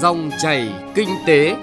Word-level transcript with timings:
Dòng 0.00 0.30
chảy 0.38 0.72
kinh 0.94 1.08
tế. 1.26 1.56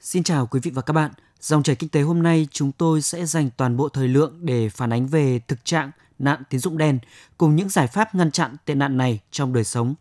Xin 0.00 0.22
chào 0.22 0.46
quý 0.46 0.60
vị 0.62 0.70
và 0.74 0.82
các 0.82 0.92
bạn. 0.92 1.10
Dòng 1.40 1.62
chảy 1.62 1.76
kinh 1.76 1.90
tế 1.90 2.00
hôm 2.00 2.22
nay, 2.22 2.48
chúng 2.50 2.72
tôi 2.72 3.02
sẽ 3.02 3.26
dành 3.26 3.50
toàn 3.56 3.76
bộ 3.76 3.88
thời 3.88 4.08
lượng 4.08 4.38
để 4.40 4.68
phản 4.68 4.92
ánh 4.92 5.06
về 5.06 5.40
thực 5.48 5.64
trạng 5.64 5.90
nạn 6.18 6.42
tín 6.50 6.60
dụng 6.60 6.78
đen 6.78 6.98
cùng 7.38 7.56
những 7.56 7.68
giải 7.68 7.86
pháp 7.86 8.14
ngăn 8.14 8.30
chặn 8.30 8.56
tệ 8.64 8.74
nạn 8.74 8.96
này 8.96 9.20
trong 9.30 9.52
đời 9.52 9.64
sống. 9.64 9.94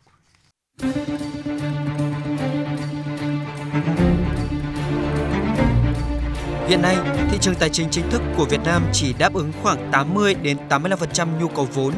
Hiện 6.72 6.82
nay, 6.82 6.98
thị 7.32 7.38
trường 7.42 7.56
tài 7.56 7.70
chính 7.70 7.90
chính 7.90 8.10
thức 8.10 8.22
của 8.38 8.46
Việt 8.46 8.60
Nam 8.66 8.84
chỉ 8.94 9.14
đáp 9.14 9.34
ứng 9.34 9.52
khoảng 9.64 9.92
80 9.92 10.34
đến 10.34 10.58
85% 10.70 11.40
nhu 11.40 11.48
cầu 11.48 11.68
vốn, 11.74 11.94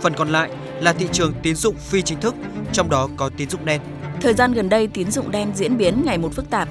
phần 0.00 0.14
còn 0.14 0.28
lại 0.28 0.50
là 0.80 0.92
thị 0.92 1.06
trường 1.12 1.32
tín 1.42 1.56
dụng 1.56 1.74
phi 1.74 2.02
chính 2.02 2.20
thức, 2.20 2.34
trong 2.72 2.90
đó 2.90 3.08
có 3.16 3.30
tín 3.36 3.50
dụng 3.50 3.64
đen. 3.64 3.80
Thời 4.20 4.34
gian 4.34 4.52
gần 4.52 4.68
đây, 4.68 4.86
tín 4.86 5.10
dụng 5.10 5.30
đen 5.30 5.52
diễn 5.54 5.76
biến 5.76 6.02
ngày 6.04 6.18
một 6.18 6.34
phức 6.34 6.50
tạp. 6.50 6.68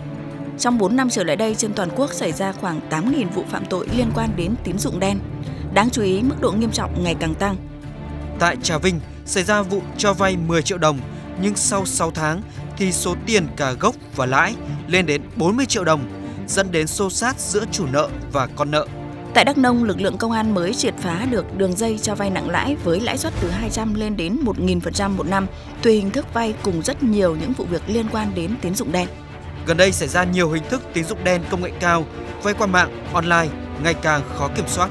Trong 0.60 0.78
4 0.78 0.96
năm 0.96 1.10
trở 1.10 1.24
lại 1.24 1.36
đây, 1.36 1.56
trên 1.56 1.74
toàn 1.74 1.90
quốc 1.96 2.14
xảy 2.14 2.32
ra 2.32 2.52
khoảng 2.52 2.80
8.000 2.90 3.30
vụ 3.30 3.44
phạm 3.50 3.66
tội 3.66 3.88
liên 3.98 4.12
quan 4.16 4.30
đến 4.36 4.56
tín 4.64 4.78
dụng 4.78 5.00
đen. 5.00 5.20
Đáng 5.74 5.90
chú 5.90 6.02
ý, 6.02 6.22
mức 6.22 6.36
độ 6.42 6.52
nghiêm 6.52 6.72
trọng 6.72 7.04
ngày 7.04 7.16
càng 7.20 7.36
tăng. 7.36 7.56
Tại 8.40 8.58
Trà 8.64 8.78
Vinh, 8.78 9.00
xảy 9.26 9.44
ra 9.44 9.62
vụ 9.62 9.82
cho 9.98 10.14
vay 10.14 10.38
10 10.38 10.62
triệu 10.62 10.78
đồng, 10.78 11.00
nhưng 11.42 11.56
sau 11.56 11.86
6 11.86 12.12
tháng 12.12 12.42
thì 12.78 12.92
số 12.92 13.16
tiền 13.26 13.48
cả 13.58 13.72
gốc 13.72 13.96
và 14.16 14.26
lãi 14.26 14.56
lên 14.88 15.06
đến 15.06 15.22
40 15.36 15.66
triệu 15.66 15.84
đồng, 15.84 16.27
dẫn 16.48 16.72
đến 16.72 16.88
xô 16.88 17.10
sát 17.10 17.40
giữa 17.40 17.66
chủ 17.72 17.86
nợ 17.92 18.10
và 18.32 18.48
con 18.56 18.72
nợ. 18.72 18.88
Tại 19.34 19.46
Đắk 19.46 19.58
Nông, 19.58 19.84
lực 19.84 20.02
lượng 20.02 20.18
công 20.18 20.32
an 20.32 20.54
mới 20.54 20.73
triệt 20.73 20.94
phá 20.98 21.26
được 21.30 21.58
đường 21.58 21.78
dây 21.78 21.98
cho 21.98 22.16
vay 22.16 22.30
nặng 22.30 22.50
lãi 22.50 22.76
với 22.76 23.00
lãi 23.00 23.18
suất 23.18 23.34
từ 23.42 23.50
200 23.50 23.94
lên 23.94 24.17
đến 24.17 24.38
1.000% 24.45 25.09
một 25.09 25.28
năm, 25.28 25.48
tùy 25.81 25.94
hình 25.94 26.09
thức 26.09 26.34
vay 26.34 26.53
cùng 26.64 26.81
rất 26.81 27.03
nhiều 27.03 27.36
những 27.36 27.53
vụ 27.53 27.66
việc 27.66 27.81
liên 27.88 28.06
quan 28.12 28.31
đến 28.36 28.56
tín 28.62 28.75
dụng 28.75 28.92
đen. 28.92 29.08
Gần 29.66 29.78
đây 29.78 29.92
xảy 29.92 30.08
ra 30.08 30.23
nhiều 30.23 30.52
hình 30.52 30.64
thức 30.70 30.81
tín 30.94 31.03
dụng 31.03 31.23
đen 31.23 31.42
công 31.50 31.64
nghệ 31.64 31.72
cao, 31.80 32.06
vay 32.44 32.53
qua 32.53 32.68
mạng, 32.68 33.06
online 33.14 33.48
ngày 33.84 33.94
càng 33.94 34.22
khó 34.36 34.50
kiểm 34.56 34.66
soát. 34.68 34.90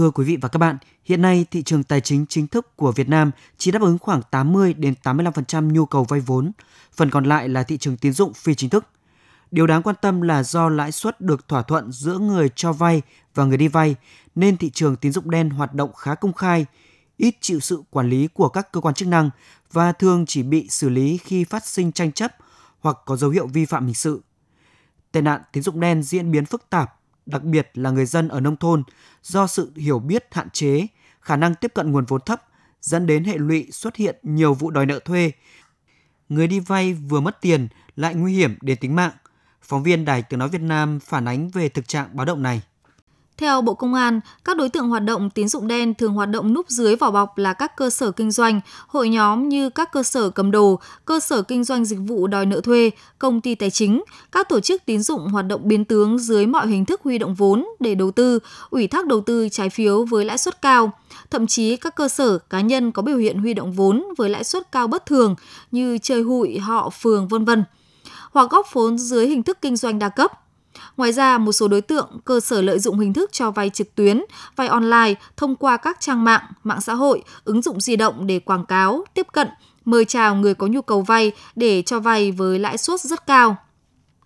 Thưa 0.00 0.10
quý 0.10 0.24
vị 0.24 0.36
và 0.36 0.48
các 0.48 0.58
bạn, 0.58 0.78
hiện 1.04 1.22
nay 1.22 1.46
thị 1.50 1.62
trường 1.62 1.82
tài 1.82 2.00
chính 2.00 2.26
chính 2.28 2.46
thức 2.46 2.76
của 2.76 2.92
Việt 2.92 3.08
Nam 3.08 3.30
chỉ 3.58 3.70
đáp 3.70 3.82
ứng 3.82 3.98
khoảng 3.98 4.22
80 4.30 4.74
đến 4.74 4.94
85% 5.02 5.72
nhu 5.72 5.86
cầu 5.86 6.04
vay 6.04 6.20
vốn, 6.20 6.52
phần 6.92 7.10
còn 7.10 7.24
lại 7.24 7.48
là 7.48 7.62
thị 7.62 7.78
trường 7.78 7.96
tín 7.96 8.12
dụng 8.12 8.32
phi 8.34 8.54
chính 8.54 8.70
thức. 8.70 8.86
Điều 9.50 9.66
đáng 9.66 9.82
quan 9.82 9.96
tâm 10.02 10.20
là 10.20 10.42
do 10.42 10.68
lãi 10.68 10.92
suất 10.92 11.20
được 11.20 11.48
thỏa 11.48 11.62
thuận 11.62 11.92
giữa 11.92 12.18
người 12.18 12.48
cho 12.54 12.72
vay 12.72 13.02
và 13.34 13.44
người 13.44 13.56
đi 13.56 13.68
vay 13.68 13.96
nên 14.34 14.56
thị 14.56 14.70
trường 14.70 14.96
tín 14.96 15.12
dụng 15.12 15.30
đen 15.30 15.50
hoạt 15.50 15.74
động 15.74 15.92
khá 15.92 16.14
công 16.14 16.32
khai, 16.32 16.66
ít 17.16 17.34
chịu 17.40 17.60
sự 17.60 17.82
quản 17.90 18.10
lý 18.10 18.26
của 18.26 18.48
các 18.48 18.72
cơ 18.72 18.80
quan 18.80 18.94
chức 18.94 19.08
năng 19.08 19.30
và 19.72 19.92
thường 19.92 20.26
chỉ 20.26 20.42
bị 20.42 20.66
xử 20.68 20.88
lý 20.88 21.18
khi 21.18 21.44
phát 21.44 21.66
sinh 21.66 21.92
tranh 21.92 22.12
chấp 22.12 22.32
hoặc 22.80 22.96
có 23.06 23.16
dấu 23.16 23.30
hiệu 23.30 23.46
vi 23.46 23.64
phạm 23.64 23.86
hình 23.86 23.94
sự. 23.94 24.22
Tệ 25.12 25.20
nạn 25.20 25.40
tín 25.52 25.62
dụng 25.62 25.80
đen 25.80 26.02
diễn 26.02 26.30
biến 26.30 26.44
phức 26.46 26.70
tạp 26.70 26.99
đặc 27.26 27.42
biệt 27.42 27.70
là 27.74 27.90
người 27.90 28.06
dân 28.06 28.28
ở 28.28 28.40
nông 28.40 28.56
thôn 28.56 28.82
do 29.22 29.46
sự 29.46 29.72
hiểu 29.76 29.98
biết 29.98 30.26
hạn 30.30 30.50
chế, 30.50 30.86
khả 31.20 31.36
năng 31.36 31.54
tiếp 31.54 31.74
cận 31.74 31.92
nguồn 31.92 32.04
vốn 32.04 32.20
thấp 32.26 32.42
dẫn 32.80 33.06
đến 33.06 33.24
hệ 33.24 33.38
lụy 33.38 33.68
xuất 33.72 33.96
hiện 33.96 34.16
nhiều 34.22 34.54
vụ 34.54 34.70
đòi 34.70 34.86
nợ 34.86 34.98
thuê. 34.98 35.32
Người 36.28 36.46
đi 36.46 36.60
vay 36.60 36.94
vừa 36.94 37.20
mất 37.20 37.40
tiền 37.40 37.68
lại 37.96 38.14
nguy 38.14 38.34
hiểm 38.34 38.58
đến 38.60 38.78
tính 38.80 38.96
mạng. 38.96 39.12
Phóng 39.62 39.82
viên 39.82 40.04
Đài 40.04 40.22
Tiếng 40.22 40.38
Nói 40.38 40.48
Việt 40.48 40.60
Nam 40.60 41.00
phản 41.00 41.28
ánh 41.28 41.48
về 41.48 41.68
thực 41.68 41.88
trạng 41.88 42.16
báo 42.16 42.26
động 42.26 42.42
này. 42.42 42.62
Theo 43.40 43.62
Bộ 43.62 43.74
Công 43.74 43.94
an, 43.94 44.20
các 44.44 44.56
đối 44.56 44.68
tượng 44.68 44.88
hoạt 44.88 45.04
động 45.04 45.30
tín 45.30 45.48
dụng 45.48 45.68
đen 45.68 45.94
thường 45.94 46.12
hoạt 46.12 46.28
động 46.28 46.54
núp 46.54 46.68
dưới 46.68 46.96
vỏ 46.96 47.10
bọc 47.10 47.38
là 47.38 47.52
các 47.52 47.76
cơ 47.76 47.90
sở 47.90 48.10
kinh 48.10 48.30
doanh, 48.30 48.60
hội 48.86 49.08
nhóm 49.08 49.48
như 49.48 49.70
các 49.70 49.92
cơ 49.92 50.02
sở 50.02 50.30
cầm 50.30 50.50
đồ, 50.50 50.80
cơ 51.04 51.20
sở 51.20 51.42
kinh 51.42 51.64
doanh 51.64 51.84
dịch 51.84 51.98
vụ 52.06 52.26
đòi 52.26 52.46
nợ 52.46 52.60
thuê, 52.60 52.90
công 53.18 53.40
ty 53.40 53.54
tài 53.54 53.70
chính, 53.70 54.02
các 54.32 54.48
tổ 54.48 54.60
chức 54.60 54.82
tín 54.86 55.02
dụng 55.02 55.28
hoạt 55.28 55.46
động 55.46 55.60
biến 55.64 55.84
tướng 55.84 56.18
dưới 56.18 56.46
mọi 56.46 56.68
hình 56.68 56.84
thức 56.84 57.00
huy 57.04 57.18
động 57.18 57.34
vốn 57.34 57.66
để 57.80 57.94
đầu 57.94 58.10
tư, 58.10 58.38
ủy 58.70 58.86
thác 58.86 59.06
đầu 59.06 59.20
tư 59.20 59.48
trái 59.48 59.70
phiếu 59.70 60.04
với 60.04 60.24
lãi 60.24 60.38
suất 60.38 60.62
cao. 60.62 60.92
Thậm 61.30 61.46
chí 61.46 61.76
các 61.76 61.96
cơ 61.96 62.08
sở 62.08 62.38
cá 62.38 62.60
nhân 62.60 62.92
có 62.92 63.02
biểu 63.02 63.16
hiện 63.16 63.38
huy 63.38 63.54
động 63.54 63.72
vốn 63.72 64.04
với 64.18 64.30
lãi 64.30 64.44
suất 64.44 64.72
cao 64.72 64.86
bất 64.86 65.06
thường 65.06 65.34
như 65.70 65.98
chơi 65.98 66.22
hụi, 66.22 66.58
họ, 66.58 66.90
phường, 66.90 67.28
vân 67.28 67.44
vân 67.44 67.64
hoặc 68.30 68.50
góp 68.50 68.66
vốn 68.72 68.98
dưới 68.98 69.26
hình 69.26 69.42
thức 69.42 69.58
kinh 69.62 69.76
doanh 69.76 69.98
đa 69.98 70.08
cấp 70.08 70.32
Ngoài 71.00 71.12
ra, 71.12 71.38
một 71.38 71.52
số 71.52 71.68
đối 71.68 71.80
tượng 71.80 72.08
cơ 72.24 72.40
sở 72.40 72.62
lợi 72.62 72.78
dụng 72.78 72.98
hình 72.98 73.12
thức 73.12 73.32
cho 73.32 73.50
vay 73.50 73.70
trực 73.70 73.94
tuyến, 73.94 74.22
vay 74.56 74.68
online 74.68 75.14
thông 75.36 75.56
qua 75.56 75.76
các 75.76 76.00
trang 76.00 76.24
mạng, 76.24 76.42
mạng 76.64 76.80
xã 76.80 76.94
hội, 76.94 77.22
ứng 77.44 77.62
dụng 77.62 77.80
di 77.80 77.96
động 77.96 78.26
để 78.26 78.38
quảng 78.38 78.66
cáo, 78.66 79.04
tiếp 79.14 79.26
cận, 79.32 79.48
mời 79.84 80.04
chào 80.04 80.34
người 80.34 80.54
có 80.54 80.66
nhu 80.66 80.82
cầu 80.82 81.02
vay 81.02 81.32
để 81.56 81.82
cho 81.82 82.00
vay 82.00 82.32
với 82.32 82.58
lãi 82.58 82.78
suất 82.78 83.00
rất 83.00 83.26
cao. 83.26 83.56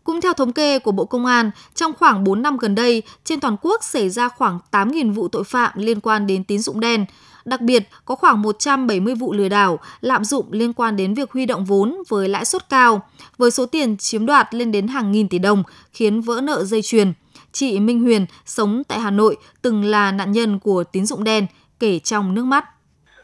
Cũng 0.04 0.20
theo 0.20 0.32
thống 0.32 0.52
kê 0.52 0.78
của 0.78 0.92
Bộ 0.92 1.04
Công 1.04 1.26
an, 1.26 1.50
trong 1.74 1.92
khoảng 1.98 2.24
4 2.24 2.42
năm 2.42 2.56
gần 2.56 2.74
đây, 2.74 3.02
trên 3.24 3.40
toàn 3.40 3.56
quốc 3.62 3.84
xảy 3.84 4.10
ra 4.10 4.28
khoảng 4.28 4.58
8.000 4.70 5.12
vụ 5.12 5.28
tội 5.28 5.44
phạm 5.44 5.72
liên 5.76 6.00
quan 6.00 6.26
đến 6.26 6.44
tín 6.44 6.58
dụng 6.58 6.80
đen, 6.80 7.06
Đặc 7.44 7.60
biệt, 7.60 7.82
có 8.04 8.14
khoảng 8.14 8.42
170 8.42 9.14
vụ 9.14 9.32
lừa 9.32 9.48
đảo, 9.48 9.78
lạm 10.00 10.24
dụng 10.24 10.46
liên 10.50 10.72
quan 10.72 10.96
đến 10.96 11.14
việc 11.14 11.32
huy 11.32 11.46
động 11.46 11.64
vốn 11.64 11.96
với 12.08 12.28
lãi 12.28 12.44
suất 12.44 12.68
cao, 12.68 13.02
với 13.38 13.50
số 13.50 13.66
tiền 13.66 13.96
chiếm 13.96 14.26
đoạt 14.26 14.54
lên 14.54 14.72
đến 14.72 14.88
hàng 14.88 15.12
nghìn 15.12 15.28
tỷ 15.28 15.38
đồng, 15.38 15.62
khiến 15.92 16.20
vỡ 16.20 16.40
nợ 16.42 16.64
dây 16.64 16.82
chuyền. 16.82 17.12
Chị 17.52 17.80
Minh 17.80 18.00
Huyền, 18.00 18.26
sống 18.44 18.82
tại 18.88 18.98
Hà 19.00 19.10
Nội, 19.10 19.36
từng 19.62 19.84
là 19.84 20.12
nạn 20.12 20.32
nhân 20.32 20.58
của 20.58 20.84
tín 20.84 21.06
dụng 21.06 21.24
đen, 21.24 21.46
kể 21.80 21.98
trong 21.98 22.34
nước 22.34 22.44
mắt. 22.44 22.64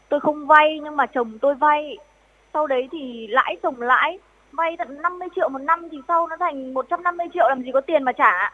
Tôi 0.09 0.19
không 0.19 0.47
vay 0.47 0.79
nhưng 0.83 0.95
mà 0.95 1.05
chồng 1.05 1.37
tôi 1.41 1.55
vay. 1.55 1.97
Sau 2.53 2.67
đấy 2.67 2.87
thì 2.91 3.27
lãi 3.29 3.57
chồng 3.63 3.81
lãi, 3.81 4.19
vay 4.51 4.75
tận 4.77 5.01
50 5.01 5.27
triệu 5.35 5.49
một 5.49 5.59
năm 5.59 5.87
thì 5.91 5.97
sau 6.07 6.27
nó 6.27 6.35
thành 6.39 6.73
150 6.73 7.27
triệu 7.33 7.45
làm 7.49 7.63
gì 7.63 7.69
có 7.73 7.81
tiền 7.81 8.03
mà 8.03 8.11
trả. 8.11 8.53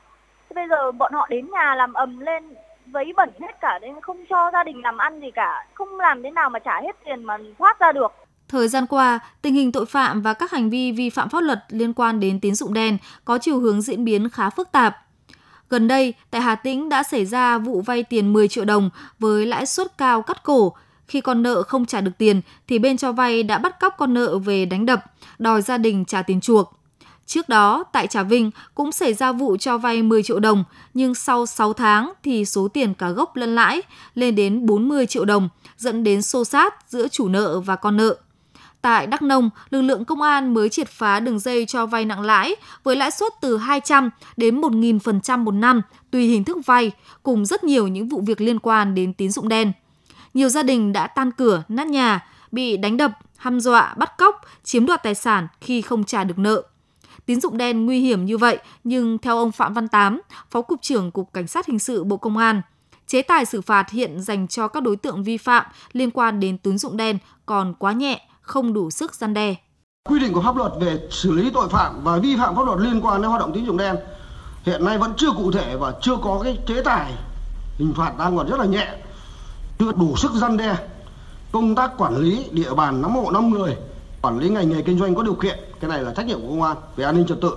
Thế 0.49 0.53
bây 0.55 0.67
giờ 0.69 0.91
bọn 0.91 1.13
họ 1.13 1.27
đến 1.29 1.51
nhà 1.51 1.75
làm 1.75 1.93
ầm 1.93 2.19
lên 2.19 2.43
vấy 2.91 3.13
bẩn 3.17 3.29
hết 3.41 3.61
cả 3.61 3.79
nên 3.81 4.01
không 4.01 4.17
cho 4.29 4.49
gia 4.53 4.63
đình 4.63 4.81
làm 4.81 4.97
ăn 4.97 5.19
gì 5.21 5.31
cả, 5.35 5.65
không 5.73 5.99
làm 5.99 6.23
thế 6.23 6.31
nào 6.31 6.49
mà 6.49 6.59
trả 6.59 6.81
hết 6.81 6.95
tiền 7.05 7.23
mà 7.23 7.37
thoát 7.59 7.79
ra 7.79 7.91
được. 7.91 8.11
Thời 8.47 8.67
gian 8.67 8.85
qua, 8.87 9.19
tình 9.41 9.53
hình 9.53 9.71
tội 9.71 9.85
phạm 9.85 10.21
và 10.21 10.33
các 10.33 10.51
hành 10.51 10.69
vi 10.69 10.91
vi 10.91 11.09
phạm 11.09 11.29
pháp 11.29 11.39
luật 11.39 11.59
liên 11.69 11.93
quan 11.93 12.19
đến 12.19 12.39
tín 12.39 12.55
dụng 12.55 12.73
đen 12.73 12.97
có 13.25 13.37
chiều 13.37 13.59
hướng 13.59 13.81
diễn 13.81 14.05
biến 14.05 14.29
khá 14.29 14.49
phức 14.49 14.71
tạp. 14.71 14.97
Gần 15.69 15.87
đây, 15.87 16.13
tại 16.31 16.41
Hà 16.41 16.55
Tĩnh 16.55 16.89
đã 16.89 17.03
xảy 17.03 17.25
ra 17.25 17.57
vụ 17.57 17.81
vay 17.81 18.03
tiền 18.03 18.33
10 18.33 18.47
triệu 18.47 18.65
đồng 18.65 18.89
với 19.19 19.45
lãi 19.45 19.65
suất 19.65 19.97
cao 19.97 20.21
cắt 20.21 20.43
cổ. 20.43 20.73
Khi 21.07 21.21
con 21.21 21.43
nợ 21.43 21.63
không 21.63 21.85
trả 21.85 22.01
được 22.01 22.11
tiền 22.17 22.41
thì 22.67 22.79
bên 22.79 22.97
cho 22.97 23.11
vay 23.11 23.43
đã 23.43 23.57
bắt 23.57 23.79
cóc 23.79 23.95
con 23.97 24.13
nợ 24.13 24.37
về 24.37 24.65
đánh 24.65 24.85
đập, 24.85 25.03
đòi 25.39 25.61
gia 25.61 25.77
đình 25.77 26.05
trả 26.05 26.21
tiền 26.21 26.41
chuộc. 26.41 26.73
Trước 27.27 27.49
đó, 27.49 27.83
tại 27.91 28.07
Trà 28.07 28.23
Vinh 28.23 28.51
cũng 28.75 28.91
xảy 28.91 29.13
ra 29.13 29.31
vụ 29.31 29.57
cho 29.57 29.77
vay 29.77 30.03
10 30.03 30.23
triệu 30.23 30.39
đồng, 30.39 30.63
nhưng 30.93 31.15
sau 31.15 31.45
6 31.45 31.73
tháng 31.73 32.13
thì 32.23 32.45
số 32.45 32.67
tiền 32.67 32.93
cả 32.93 33.09
gốc 33.09 33.35
lẫn 33.35 33.55
lãi 33.55 33.81
lên 34.15 34.35
đến 34.35 34.65
40 34.65 35.05
triệu 35.05 35.25
đồng, 35.25 35.49
dẫn 35.77 36.03
đến 36.03 36.21
xô 36.21 36.45
sát 36.45 36.75
giữa 36.89 37.07
chủ 37.07 37.27
nợ 37.27 37.59
và 37.59 37.75
con 37.75 37.97
nợ. 37.97 38.15
Tại 38.81 39.07
Đắk 39.07 39.21
Nông, 39.21 39.49
lực 39.69 39.81
lượng 39.81 40.05
công 40.05 40.21
an 40.21 40.53
mới 40.53 40.69
triệt 40.69 40.89
phá 40.89 41.19
đường 41.19 41.39
dây 41.39 41.65
cho 41.65 41.85
vay 41.85 42.05
nặng 42.05 42.21
lãi 42.21 42.55
với 42.83 42.95
lãi 42.95 43.11
suất 43.11 43.33
từ 43.41 43.57
200 43.57 44.09
đến 44.37 44.61
1.000% 44.61 45.37
một 45.37 45.51
năm, 45.51 45.81
tùy 46.11 46.27
hình 46.27 46.43
thức 46.43 46.57
vay, 46.65 46.91
cùng 47.23 47.45
rất 47.45 47.63
nhiều 47.63 47.87
những 47.87 48.07
vụ 48.07 48.21
việc 48.25 48.41
liên 48.41 48.59
quan 48.59 48.95
đến 48.95 49.13
tín 49.13 49.31
dụng 49.31 49.49
đen. 49.49 49.71
Nhiều 50.33 50.49
gia 50.49 50.63
đình 50.63 50.93
đã 50.93 51.07
tan 51.07 51.31
cửa, 51.31 51.63
nát 51.67 51.87
nhà, 51.87 52.25
bị 52.51 52.77
đánh 52.77 52.97
đập, 52.97 53.11
hăm 53.37 53.59
dọa, 53.59 53.93
bắt 53.97 54.17
cóc, 54.17 54.41
chiếm 54.63 54.85
đoạt 54.85 55.03
tài 55.03 55.15
sản 55.15 55.47
khi 55.61 55.81
không 55.81 56.03
trả 56.03 56.23
được 56.23 56.37
nợ 56.37 56.63
tín 57.27 57.41
dụng 57.41 57.57
đen 57.57 57.85
nguy 57.85 57.99
hiểm 57.99 58.25
như 58.25 58.37
vậy, 58.37 58.57
nhưng 58.83 59.17
theo 59.17 59.37
ông 59.37 59.51
Phạm 59.51 59.73
Văn 59.73 59.87
Tám, 59.87 60.21
Phó 60.51 60.61
Cục 60.61 60.81
trưởng 60.81 61.11
Cục 61.11 61.33
Cảnh 61.33 61.47
sát 61.47 61.65
Hình 61.65 61.79
sự 61.79 62.03
Bộ 62.03 62.17
Công 62.17 62.37
an, 62.37 62.61
chế 63.07 63.21
tài 63.21 63.45
xử 63.45 63.61
phạt 63.61 63.89
hiện 63.89 64.21
dành 64.21 64.47
cho 64.47 64.67
các 64.67 64.83
đối 64.83 64.95
tượng 64.95 65.23
vi 65.23 65.37
phạm 65.37 65.65
liên 65.93 66.11
quan 66.11 66.39
đến 66.39 66.57
tín 66.57 66.77
dụng 66.77 66.97
đen 66.97 67.17
còn 67.45 67.73
quá 67.79 67.91
nhẹ, 67.91 68.27
không 68.41 68.73
đủ 68.73 68.91
sức 68.91 69.15
gian 69.15 69.33
đe. 69.33 69.55
Quy 70.09 70.19
định 70.19 70.33
của 70.33 70.41
pháp 70.41 70.55
luật 70.55 70.71
về 70.79 70.99
xử 71.11 71.31
lý 71.31 71.49
tội 71.53 71.69
phạm 71.69 72.03
và 72.03 72.17
vi 72.17 72.35
phạm 72.37 72.55
pháp 72.55 72.65
luật 72.65 72.79
liên 72.79 73.01
quan 73.01 73.21
đến 73.21 73.29
hoạt 73.29 73.41
động 73.41 73.53
tín 73.53 73.65
dụng 73.65 73.77
đen 73.77 73.95
hiện 74.63 74.85
nay 74.85 74.97
vẫn 74.97 75.13
chưa 75.17 75.31
cụ 75.31 75.51
thể 75.51 75.75
và 75.75 75.93
chưa 76.01 76.15
có 76.21 76.41
cái 76.43 76.57
chế 76.67 76.81
tài 76.83 77.13
hình 77.77 77.93
phạt 77.97 78.17
đang 78.17 78.37
còn 78.37 78.49
rất 78.49 78.59
là 78.59 78.65
nhẹ 78.65 78.87
chưa 79.79 79.91
đủ 79.91 80.15
sức 80.17 80.31
gian 80.31 80.57
đe 80.57 80.75
công 81.51 81.75
tác 81.75 81.97
quản 81.97 82.17
lý 82.17 82.45
địa 82.51 82.73
bàn 82.73 83.01
nắm 83.01 83.11
hộ 83.11 83.31
năm 83.31 83.49
người 83.49 83.75
quản 84.21 84.39
lý 84.39 84.49
ngành 84.49 84.69
nghề 84.69 84.81
kinh 84.81 84.99
doanh 84.99 85.15
có 85.15 85.23
điều 85.23 85.33
kiện, 85.33 85.59
cái 85.79 85.89
này 85.89 86.03
là 86.03 86.13
trách 86.13 86.25
nhiệm 86.25 86.41
của 86.41 86.47
công 86.47 86.63
an 86.63 86.77
về 86.95 87.05
an 87.05 87.15
ninh 87.15 87.27
trật 87.27 87.41
tự 87.41 87.51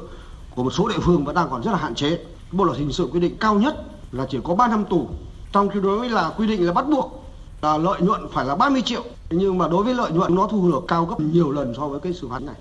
của 0.54 0.62
một 0.64 0.70
số 0.70 0.88
địa 0.88 0.98
phương 1.02 1.24
vẫn 1.24 1.34
đang 1.34 1.48
còn 1.50 1.62
rất 1.62 1.70
là 1.70 1.78
hạn 1.78 1.94
chế 1.94 2.18
bộ 2.52 2.64
luật 2.64 2.78
hình 2.78 2.92
sự 2.92 3.08
quy 3.12 3.20
định 3.20 3.36
cao 3.40 3.54
nhất 3.54 3.84
là 4.12 4.26
chỉ 4.30 4.38
có 4.44 4.54
3 4.54 4.68
năm 4.68 4.84
tù, 4.84 5.08
Trong 5.52 5.68
khi 5.68 5.80
đối 5.80 5.98
với 5.98 6.08
là 6.08 6.30
quy 6.36 6.46
định 6.46 6.66
là 6.66 6.72
bắt 6.72 6.88
buộc 6.88 7.24
là 7.62 7.78
lợi 7.78 8.00
nhuận 8.00 8.28
phải 8.32 8.44
là 8.44 8.54
30 8.54 8.82
triệu 8.82 9.02
nhưng 9.30 9.58
mà 9.58 9.68
đối 9.68 9.84
với 9.84 9.94
lợi 9.94 10.10
nhuận 10.10 10.34
nó 10.34 10.46
thu 10.46 10.72
được 10.72 10.80
cao 10.88 11.04
gấp 11.06 11.20
nhiều 11.20 11.50
lần 11.50 11.74
so 11.76 11.88
với 11.88 12.00
cái 12.00 12.12
xử 12.12 12.28
phạt 12.28 12.42
này. 12.42 12.54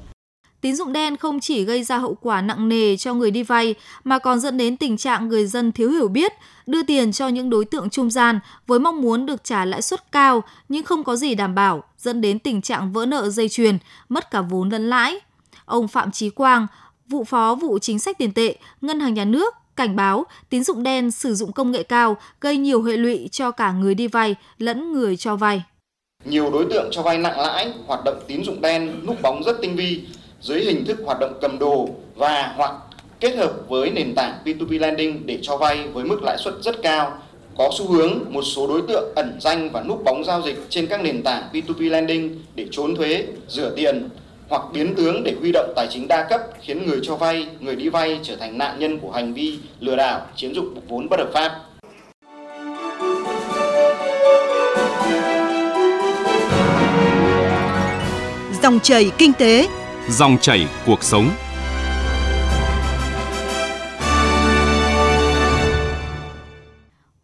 Tín 0.62 0.76
dụng 0.76 0.94
đen 0.94 1.18
không 1.18 1.40
chỉ 1.40 1.64
gây 1.64 1.84
ra 1.84 1.98
hậu 1.98 2.18
quả 2.22 2.42
nặng 2.42 2.70
nề 2.70 2.98
cho 2.98 3.14
người 3.14 3.32
đi 3.32 3.44
vay 3.44 3.76
mà 4.04 4.20
còn 4.20 4.40
dẫn 4.40 4.58
đến 4.58 4.78
tình 4.78 4.98
trạng 4.98 5.28
người 5.28 5.48
dân 5.48 5.72
thiếu 5.72 5.90
hiểu 5.92 6.08
biết, 6.08 6.34
đưa 6.66 6.84
tiền 6.84 7.12
cho 7.12 7.28
những 7.28 7.50
đối 7.50 7.66
tượng 7.66 7.90
trung 7.90 8.12
gian 8.12 8.40
với 8.68 8.80
mong 8.80 9.02
muốn 9.02 9.26
được 9.26 9.44
trả 9.44 9.66
lãi 9.66 9.82
suất 9.82 10.12
cao 10.12 10.44
nhưng 10.70 10.84
không 10.84 11.04
có 11.04 11.16
gì 11.16 11.36
đảm 11.36 11.56
bảo, 11.56 11.84
dẫn 11.98 12.22
đến 12.22 12.40
tình 12.40 12.62
trạng 12.62 12.94
vỡ 12.94 13.06
nợ 13.06 13.30
dây 13.30 13.50
chuyền, 13.50 13.78
mất 14.10 14.32
cả 14.32 14.42
vốn 14.42 14.70
lẫn 14.70 14.90
lãi. 14.90 15.20
Ông 15.66 15.88
Phạm 15.88 16.12
Chí 16.12 16.30
Quang, 16.30 16.68
vụ 17.08 17.24
phó 17.24 17.56
vụ 17.56 17.80
chính 17.80 18.00
sách 18.00 18.18
tiền 18.18 18.34
tệ, 18.34 18.56
Ngân 18.82 19.00
hàng 19.00 19.14
Nhà 19.14 19.26
nước 19.26 19.54
cảnh 19.76 19.96
báo 19.96 20.26
tín 20.50 20.64
dụng 20.64 20.84
đen 20.84 21.12
sử 21.12 21.36
dụng 21.36 21.52
công 21.52 21.72
nghệ 21.72 21.84
cao 21.84 22.18
gây 22.42 22.58
nhiều 22.58 22.84
hệ 22.84 22.98
lụy 22.98 23.30
cho 23.32 23.52
cả 23.52 23.72
người 23.72 23.96
đi 23.96 24.08
vay 24.08 24.36
lẫn 24.58 24.94
người 24.94 25.18
cho 25.18 25.36
vay. 25.36 25.64
Nhiều 26.26 26.52
đối 26.52 26.66
tượng 26.70 26.90
cho 26.92 27.02
vay 27.02 27.18
nặng 27.18 27.40
lãi, 27.40 27.74
hoạt 27.88 28.04
động 28.06 28.24
tín 28.28 28.44
dụng 28.44 28.62
đen 28.62 29.06
núp 29.06 29.22
bóng 29.22 29.44
rất 29.46 29.58
tinh 29.62 29.76
vi 29.76 30.08
dưới 30.42 30.62
hình 30.62 30.86
thức 30.86 30.98
hoạt 31.06 31.20
động 31.20 31.34
cầm 31.42 31.60
đồ 31.60 31.90
và 32.16 32.54
hoặc 32.56 32.74
kết 33.20 33.36
hợp 33.36 33.54
với 33.68 33.92
nền 33.92 34.16
tảng 34.16 34.34
P2P 34.46 34.80
lending 34.80 35.26
để 35.26 35.40
cho 35.42 35.58
vay 35.58 35.88
với 35.94 36.04
mức 36.06 36.24
lãi 36.24 36.38
suất 36.38 36.54
rất 36.62 36.82
cao. 36.82 37.18
Có 37.58 37.70
xu 37.78 37.88
hướng 37.88 38.20
một 38.30 38.42
số 38.42 38.68
đối 38.68 38.82
tượng 38.82 39.14
ẩn 39.16 39.38
danh 39.42 39.70
và 39.70 39.84
núp 39.84 40.04
bóng 40.04 40.24
giao 40.26 40.42
dịch 40.42 40.66
trên 40.70 40.88
các 40.88 41.02
nền 41.02 41.24
tảng 41.24 41.44
P2P 41.54 41.90
lending 41.90 42.40
để 42.56 42.66
trốn 42.72 42.96
thuế, 42.96 43.26
rửa 43.48 43.74
tiền 43.76 44.10
hoặc 44.50 44.62
biến 44.74 44.96
tướng 44.96 45.24
để 45.24 45.34
huy 45.40 45.52
động 45.52 45.74
tài 45.76 45.88
chính 45.90 46.08
đa 46.08 46.28
cấp 46.30 46.42
khiến 46.62 46.86
người 46.86 47.00
cho 47.04 47.16
vay, 47.16 47.48
người 47.60 47.76
đi 47.76 47.90
vay 47.90 48.20
trở 48.24 48.36
thành 48.36 48.58
nạn 48.58 48.80
nhân 48.80 49.00
của 49.00 49.12
hành 49.12 49.34
vi 49.34 49.58
lừa 49.80 49.96
đảo, 49.96 50.22
chiếm 50.36 50.54
dụng 50.54 50.76
vốn 50.88 51.10
bất 51.10 51.20
hợp 51.20 51.30
pháp. 51.34 51.52
Dòng 58.64 58.80
chảy 58.84 59.12
kinh 59.18 59.34
tế, 59.34 59.68
dòng 60.12 60.38
chảy 60.42 60.68
cuộc 60.86 61.04
sống. 61.04 61.30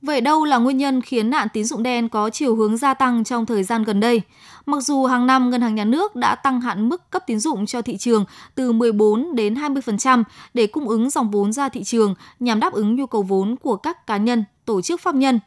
Vậy 0.01 0.21
đâu 0.21 0.45
là 0.45 0.57
nguyên 0.57 0.77
nhân 0.77 1.01
khiến 1.01 1.29
nạn 1.29 1.47
tín 1.53 1.63
dụng 1.63 1.83
đen 1.83 2.09
có 2.09 2.29
chiều 2.29 2.55
hướng 2.55 2.77
gia 2.77 2.93
tăng 2.93 3.23
trong 3.23 3.45
thời 3.45 3.63
gian 3.63 3.83
gần 3.83 3.99
đây? 3.99 4.21
Mặc 4.65 4.81
dù 4.81 5.05
hàng 5.05 5.27
năm 5.27 5.49
Ngân 5.49 5.61
hàng 5.61 5.75
Nhà 5.75 5.85
nước 5.85 6.15
đã 6.15 6.35
tăng 6.35 6.61
hạn 6.61 6.89
mức 6.89 7.09
cấp 7.09 7.23
tín 7.27 7.39
dụng 7.39 7.65
cho 7.65 7.81
thị 7.81 7.97
trường 7.97 8.25
từ 8.55 8.71
14 8.71 9.35
đến 9.35 9.53
20% 9.53 10.23
để 10.53 10.67
cung 10.67 10.89
ứng 10.89 11.09
dòng 11.09 11.31
vốn 11.31 11.53
ra 11.53 11.69
thị 11.69 11.83
trường 11.83 12.15
nhằm 12.39 12.59
đáp 12.59 12.73
ứng 12.73 12.95
nhu 12.95 13.05
cầu 13.05 13.21
vốn 13.21 13.55
của 13.55 13.75
các 13.75 14.07
cá 14.07 14.17
nhân, 14.17 14.43
tổ 14.65 14.81
chức 14.81 15.01
pháp 15.01 15.15
nhân. 15.15 15.39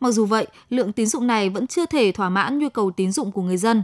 Mặc 0.00 0.10
dù 0.10 0.24
vậy, 0.24 0.46
lượng 0.70 0.92
tín 0.92 1.06
dụng 1.06 1.26
này 1.26 1.50
vẫn 1.50 1.66
chưa 1.66 1.86
thể 1.86 2.12
thỏa 2.12 2.28
mãn 2.28 2.58
nhu 2.58 2.68
cầu 2.68 2.90
tín 2.90 3.12
dụng 3.12 3.32
của 3.32 3.42
người 3.42 3.56
dân. 3.56 3.82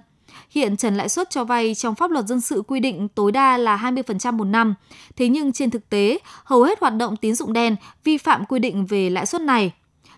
Hiện 0.51 0.77
trần 0.77 0.97
lãi 0.97 1.09
suất 1.09 1.31
cho 1.31 1.45
vay 1.45 1.75
trong 1.75 1.95
pháp 1.95 2.11
luật 2.11 2.27
dân 2.27 2.41
sự 2.41 2.63
quy 2.67 2.81
định 2.81 3.09
tối 3.09 3.33
đa 3.33 3.57
là 3.57 3.77
20% 3.77 4.33
một 4.33 4.45
năm. 4.45 4.75
Thế 5.17 5.29
nhưng 5.29 5.53
trên 5.53 5.71
thực 5.71 5.91
tế, 5.91 6.19
hầu 6.45 6.63
hết 6.63 6.81
hoạt 6.81 6.97
động 6.97 7.17
tín 7.17 7.35
dụng 7.35 7.53
đen 7.53 7.77
vi 8.05 8.19
phạm 8.19 8.47
quy 8.47 8.59
định 8.59 8.87
về 8.87 9.11
lãi 9.11 9.27
suất 9.27 9.43
này. 9.43 9.73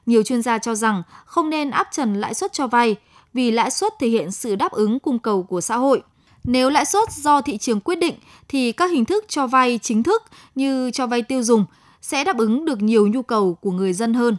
Nhiều 0.06 0.22
chuyên 0.22 0.42
gia 0.42 0.58
cho 0.58 0.74
rằng 0.74 1.02
không 1.24 1.50
nên 1.50 1.70
áp 1.70 1.88
trần 1.92 2.20
lãi 2.20 2.34
suất 2.34 2.52
cho 2.52 2.66
vay 2.66 2.96
vì 3.34 3.50
lãi 3.50 3.70
suất 3.70 3.92
thể 4.00 4.08
hiện 4.08 4.32
sự 4.32 4.56
đáp 4.56 4.72
ứng 4.72 5.00
cung 5.00 5.18
cầu 5.18 5.42
của 5.42 5.60
xã 5.60 5.76
hội. 5.76 6.02
Nếu 6.44 6.70
lãi 6.70 6.84
suất 6.84 7.12
do 7.12 7.40
thị 7.40 7.58
trường 7.58 7.80
quyết 7.80 7.96
định 7.96 8.14
thì 8.48 8.72
các 8.72 8.90
hình 8.90 9.04
thức 9.04 9.24
cho 9.28 9.46
vay 9.46 9.78
chính 9.82 10.02
thức 10.02 10.22
như 10.54 10.90
cho 10.90 11.06
vay 11.06 11.22
tiêu 11.22 11.42
dùng 11.42 11.64
sẽ 12.00 12.24
đáp 12.24 12.38
ứng 12.38 12.64
được 12.64 12.82
nhiều 12.82 13.06
nhu 13.06 13.22
cầu 13.22 13.54
của 13.54 13.70
người 13.70 13.92
dân 13.92 14.14
hơn. 14.14 14.36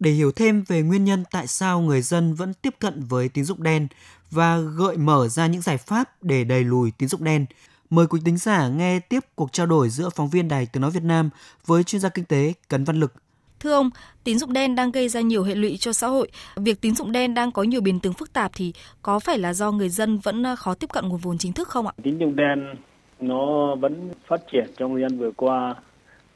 Để 0.00 0.10
hiểu 0.10 0.32
thêm 0.32 0.64
về 0.68 0.82
nguyên 0.82 1.04
nhân 1.04 1.24
tại 1.30 1.46
sao 1.46 1.80
người 1.80 2.02
dân 2.02 2.34
vẫn 2.34 2.54
tiếp 2.54 2.74
cận 2.78 3.02
với 3.08 3.28
tín 3.28 3.44
dụng 3.44 3.62
đen 3.62 3.86
và 4.30 4.58
gợi 4.58 4.96
mở 4.96 5.28
ra 5.28 5.46
những 5.46 5.62
giải 5.62 5.76
pháp 5.78 6.22
để 6.22 6.44
đẩy 6.44 6.64
lùi 6.64 6.90
tín 6.90 7.08
dụng 7.08 7.24
đen, 7.24 7.46
mời 7.90 8.06
quý 8.06 8.20
tính 8.24 8.36
giả 8.36 8.68
nghe 8.68 9.00
tiếp 9.00 9.20
cuộc 9.34 9.52
trao 9.52 9.66
đổi 9.66 9.88
giữa 9.88 10.08
phóng 10.08 10.28
viên 10.28 10.48
Đài 10.48 10.66
Tiếng 10.66 10.80
Nói 10.80 10.90
Việt 10.90 11.02
Nam 11.02 11.30
với 11.66 11.84
chuyên 11.84 12.00
gia 12.00 12.08
kinh 12.08 12.24
tế 12.24 12.52
Cấn 12.68 12.84
Văn 12.84 13.00
Lực 13.00 13.12
Thưa 13.60 13.72
ông, 13.72 13.90
tín 14.24 14.38
dụng 14.38 14.52
đen 14.52 14.74
đang 14.74 14.90
gây 14.90 15.08
ra 15.08 15.20
nhiều 15.20 15.42
hệ 15.42 15.54
lụy 15.54 15.76
cho 15.76 15.92
xã 15.92 16.06
hội. 16.06 16.28
Việc 16.56 16.80
tín 16.80 16.94
dụng 16.94 17.12
đen 17.12 17.34
đang 17.34 17.52
có 17.52 17.62
nhiều 17.62 17.80
biến 17.80 18.00
tướng 18.00 18.12
phức 18.12 18.32
tạp 18.32 18.50
thì 18.54 18.72
có 19.02 19.18
phải 19.18 19.38
là 19.38 19.52
do 19.54 19.72
người 19.72 19.88
dân 19.88 20.18
vẫn 20.18 20.42
ờ, 20.42 20.56
khó 20.56 20.74
tiếp 20.74 20.86
cận 20.92 21.08
nguồn 21.08 21.18
vốn 21.18 21.38
chính 21.38 21.52
thức 21.52 21.68
không 21.68 21.86
ạ? 21.86 21.92
Tín 22.02 22.18
dụng 22.18 22.36
đen 22.36 22.74
nó 23.20 23.74
vẫn 23.74 24.10
phát 24.28 24.40
triển 24.52 24.70
trong 24.76 24.92
thời 24.92 25.02
gian 25.02 25.18
vừa 25.18 25.30
qua 25.36 25.74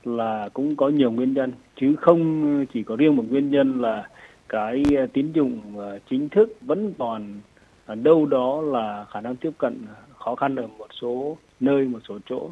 là 0.06 0.48
cũng 0.54 0.76
có 0.76 0.88
nhiều 0.88 1.10
nguyên 1.10 1.32
nhân, 1.32 1.52
chứ 1.76 1.94
không 1.96 2.66
chỉ 2.72 2.82
có 2.82 2.96
riêng 2.96 3.16
một 3.16 3.24
nguyên 3.30 3.50
nhân 3.50 3.80
là 3.80 4.08
cái 4.48 4.82
ờ, 4.96 5.06
tín 5.12 5.32
dụng 5.32 5.60
ờ, 5.76 5.98
chính 6.10 6.28
thức 6.28 6.56
vẫn 6.60 6.92
còn 6.98 7.40
ở 7.86 7.94
đâu 7.94 8.26
đó 8.26 8.60
là 8.62 9.06
khả 9.10 9.20
năng 9.20 9.36
tiếp 9.36 9.50
cận 9.58 9.74
khó 10.18 10.34
khăn 10.34 10.56
ở 10.56 10.66
một 10.66 10.86
số 11.00 11.36
nơi, 11.60 11.84
một 11.84 11.98
số 12.08 12.18
chỗ. 12.28 12.50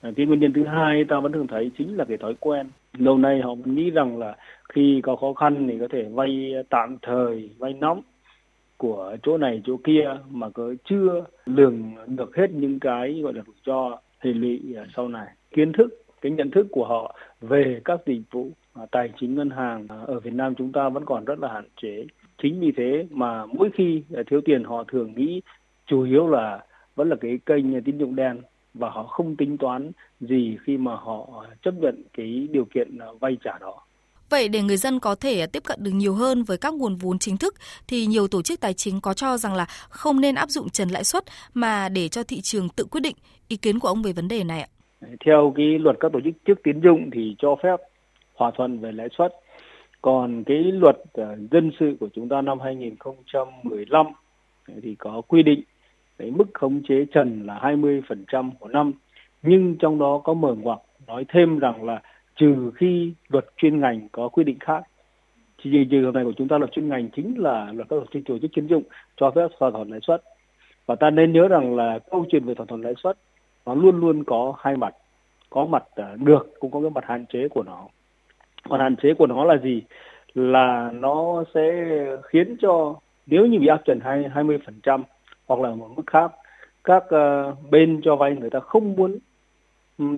Ờ, 0.00 0.12
cái 0.16 0.26
nguyên 0.26 0.40
nhân 0.40 0.52
thứ 0.52 0.64
hai 0.64 1.04
ta 1.04 1.20
vẫn 1.20 1.32
thường 1.32 1.46
thấy 1.46 1.70
chính 1.78 1.96
là 1.96 2.04
cái 2.04 2.16
thói 2.16 2.34
quen. 2.40 2.66
Lâu 2.98 3.18
nay 3.18 3.40
họ 3.40 3.54
nghĩ 3.64 3.90
rằng 3.90 4.18
là 4.18 4.36
khi 4.68 5.00
có 5.02 5.16
khó 5.16 5.32
khăn 5.32 5.66
thì 5.68 5.78
có 5.80 5.88
thể 5.90 6.04
vay 6.12 6.54
tạm 6.68 6.96
thời, 7.02 7.50
vay 7.58 7.72
nóng 7.72 8.02
của 8.76 9.16
chỗ 9.22 9.38
này, 9.38 9.62
chỗ 9.64 9.76
kia 9.84 10.16
mà 10.30 10.48
cứ 10.50 10.76
chưa 10.84 11.24
lường 11.46 11.82
được 12.06 12.36
hết 12.36 12.50
những 12.50 12.80
cái, 12.80 13.20
gọi 13.22 13.32
là, 13.34 13.42
rủi 13.46 13.54
ro 13.66 13.98
hệ 14.18 14.32
lụy 14.32 14.60
sau 14.96 15.08
này. 15.08 15.26
Kiến 15.50 15.72
thức 15.72 16.05
cái 16.26 16.30
nhận 16.36 16.50
thức 16.50 16.66
của 16.70 16.86
họ 16.86 17.16
về 17.40 17.80
các 17.84 18.00
dịch 18.06 18.22
vụ 18.30 18.50
à, 18.74 18.82
tài 18.90 19.10
chính 19.20 19.34
ngân 19.34 19.50
hàng 19.50 19.86
à, 19.88 19.96
ở 20.06 20.20
Việt 20.20 20.32
Nam 20.32 20.54
chúng 20.54 20.72
ta 20.72 20.88
vẫn 20.88 21.04
còn 21.04 21.24
rất 21.24 21.38
là 21.38 21.52
hạn 21.52 21.68
chế 21.82 22.06
chính 22.42 22.60
vì 22.60 22.72
thế 22.76 23.06
mà 23.10 23.46
mỗi 23.46 23.70
khi 23.74 24.02
à, 24.16 24.22
thiếu 24.30 24.40
tiền 24.44 24.64
họ 24.64 24.84
thường 24.92 25.14
nghĩ 25.16 25.40
chủ 25.86 26.02
yếu 26.02 26.28
là 26.28 26.64
vẫn 26.96 27.08
là 27.08 27.16
cái 27.20 27.38
kênh 27.46 27.84
tín 27.84 27.98
dụng 27.98 28.16
đen 28.16 28.40
và 28.74 28.90
họ 28.90 29.02
không 29.02 29.36
tính 29.36 29.58
toán 29.58 29.92
gì 30.20 30.56
khi 30.64 30.76
mà 30.76 30.96
họ 30.96 31.44
chấp 31.62 31.74
nhận 31.74 32.02
cái 32.16 32.48
điều 32.50 32.64
kiện 32.64 32.98
vay 33.20 33.36
trả 33.44 33.58
đó. 33.58 33.82
Vậy 34.30 34.48
để 34.48 34.62
người 34.62 34.76
dân 34.76 35.00
có 35.00 35.14
thể 35.14 35.46
tiếp 35.46 35.62
cận 35.64 35.78
được 35.82 35.90
nhiều 35.94 36.14
hơn 36.14 36.42
với 36.42 36.58
các 36.58 36.74
nguồn 36.74 36.96
vốn 36.96 37.18
chính 37.18 37.36
thức 37.36 37.54
thì 37.88 38.06
nhiều 38.06 38.28
tổ 38.28 38.42
chức 38.42 38.60
tài 38.60 38.74
chính 38.74 39.00
có 39.00 39.14
cho 39.14 39.36
rằng 39.36 39.54
là 39.54 39.66
không 39.88 40.20
nên 40.20 40.34
áp 40.34 40.50
dụng 40.50 40.70
trần 40.70 40.88
lãi 40.88 41.04
suất 41.04 41.24
mà 41.54 41.88
để 41.88 42.08
cho 42.08 42.22
thị 42.22 42.40
trường 42.40 42.68
tự 42.68 42.84
quyết 42.84 43.00
định. 43.00 43.16
Ý 43.48 43.56
kiến 43.56 43.78
của 43.78 43.88
ông 43.88 44.02
về 44.02 44.12
vấn 44.12 44.28
đề 44.28 44.44
này 44.44 44.60
ạ? 44.60 44.68
Theo 45.24 45.52
cái 45.56 45.78
luật 45.78 45.96
các 46.00 46.12
tổ 46.12 46.20
chức 46.20 46.34
trước 46.44 46.62
tín 46.62 46.80
dụng 46.80 47.10
thì 47.12 47.36
cho 47.38 47.56
phép 47.62 47.76
hòa 48.34 48.50
thuận 48.56 48.78
về 48.78 48.92
lãi 48.92 49.08
suất. 49.18 49.32
Còn 50.02 50.44
cái 50.44 50.56
luật 50.56 50.96
ờ, 51.12 51.36
dân 51.50 51.70
sự 51.80 51.96
của 52.00 52.08
chúng 52.14 52.28
ta 52.28 52.42
năm 52.42 52.60
2015 52.60 54.06
thì 54.82 54.94
có 54.94 55.22
quy 55.28 55.42
định 55.42 55.60
cái 56.18 56.30
mức 56.30 56.44
khống 56.54 56.82
chế 56.88 57.04
trần 57.12 57.46
là 57.46 57.58
20% 57.62 58.50
một 58.60 58.70
năm. 58.70 58.92
Nhưng 59.42 59.76
trong 59.78 59.98
đó 59.98 60.20
có 60.24 60.34
mở 60.34 60.54
ngoặc 60.54 60.78
nói 61.06 61.24
thêm 61.28 61.58
rằng 61.58 61.84
là 61.84 62.02
trừ 62.36 62.70
khi 62.74 63.12
luật 63.28 63.46
chuyên 63.56 63.80
ngành 63.80 64.08
có 64.12 64.28
quy 64.28 64.44
định 64.44 64.58
khác. 64.60 64.82
Thì 65.62 65.70
trường 65.90 66.04
hợp 66.04 66.14
này 66.14 66.24
của 66.24 66.32
chúng 66.36 66.48
ta, 66.48 66.58
luật 66.58 66.72
chuyên 66.72 66.88
ngành 66.88 67.08
chính 67.16 67.34
là 67.38 67.72
luật 67.72 67.88
các 67.88 67.96
tổ 67.96 68.06
chức 68.12 68.22
tổ 68.26 68.38
chức 68.38 68.50
tín 68.54 68.66
dụng 68.66 68.82
cho 69.16 69.30
phép 69.30 69.48
thỏa 69.58 69.70
thuận 69.70 69.90
lãi 69.90 70.00
suất. 70.02 70.22
Và 70.86 70.94
ta 70.94 71.10
nên 71.10 71.32
nhớ 71.32 71.48
rằng 71.48 71.76
là 71.76 71.98
câu 72.10 72.24
chuyện 72.30 72.44
về 72.44 72.54
thỏa 72.54 72.66
thuận 72.66 72.82
lãi 72.82 72.94
suất 73.02 73.18
nó 73.66 73.74
luôn 73.74 74.00
luôn 74.00 74.24
có 74.24 74.54
hai 74.58 74.76
mặt, 74.76 74.94
có 75.50 75.66
mặt 75.66 75.84
ờ, 75.94 76.16
được 76.16 76.60
cũng 76.60 76.70
có 76.70 76.80
cái 76.80 76.90
mặt 76.90 77.04
hạn 77.06 77.24
chế 77.32 77.48
của 77.48 77.62
nó. 77.62 77.86
Còn 78.68 78.80
hạn 78.80 78.96
chế 78.96 79.14
của 79.14 79.26
nó 79.26 79.44
là 79.44 79.56
gì? 79.56 79.82
Là 80.34 80.90
nó 80.94 81.44
sẽ 81.54 81.86
khiến 82.22 82.56
cho 82.60 82.94
nếu 83.26 83.46
như 83.46 83.58
bị 83.58 83.66
áp 83.66 83.82
trần 83.84 84.00
hai 84.00 84.24
hai 84.34 84.44
mươi 84.44 84.58
phần 84.66 84.80
trăm 84.82 85.04
hoặc 85.46 85.60
là 85.60 85.74
một 85.74 85.88
mức 85.96 86.02
khác, 86.06 86.32
các 86.84 87.04
ờ, 87.08 87.54
bên 87.70 88.00
cho 88.04 88.16
vay 88.16 88.36
người 88.36 88.50
ta 88.50 88.60
không 88.60 88.96
muốn 88.96 89.18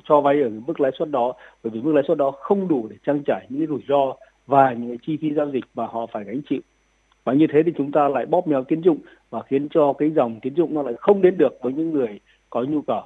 cho 0.04 0.20
vay 0.20 0.42
ở 0.42 0.50
mức 0.66 0.80
lãi 0.80 0.92
suất 0.98 1.10
đó, 1.10 1.32
bởi 1.62 1.70
vì 1.70 1.80
mức 1.80 1.92
lãi 1.94 2.04
suất 2.06 2.18
đó 2.18 2.30
không 2.30 2.68
đủ 2.68 2.86
để 2.90 2.96
trang 3.06 3.22
trải 3.26 3.46
những 3.48 3.66
rủi 3.66 3.80
ro 3.88 4.14
và 4.46 4.72
những 4.72 4.96
chi 5.06 5.18
phí 5.20 5.34
giao 5.34 5.50
dịch 5.50 5.64
mà 5.74 5.86
họ 5.86 6.06
phải 6.12 6.24
gánh 6.24 6.40
chịu. 6.48 6.60
Và 7.24 7.32
như 7.32 7.46
thế 7.52 7.62
thì 7.66 7.72
chúng 7.76 7.92
ta 7.92 8.08
lại 8.08 8.26
bóp 8.26 8.48
méo 8.48 8.64
tín 8.64 8.80
dụng 8.80 8.98
và 9.30 9.42
khiến 9.42 9.68
cho 9.70 9.92
cái 9.92 10.10
dòng 10.10 10.40
tín 10.42 10.54
dụng 10.54 10.74
nó 10.74 10.82
lại 10.82 10.94
không 10.98 11.22
đến 11.22 11.38
được 11.38 11.58
với 11.62 11.72
những 11.72 11.92
người 11.92 12.20
có 12.50 12.62
nhu 12.62 12.82
cầu 12.82 13.02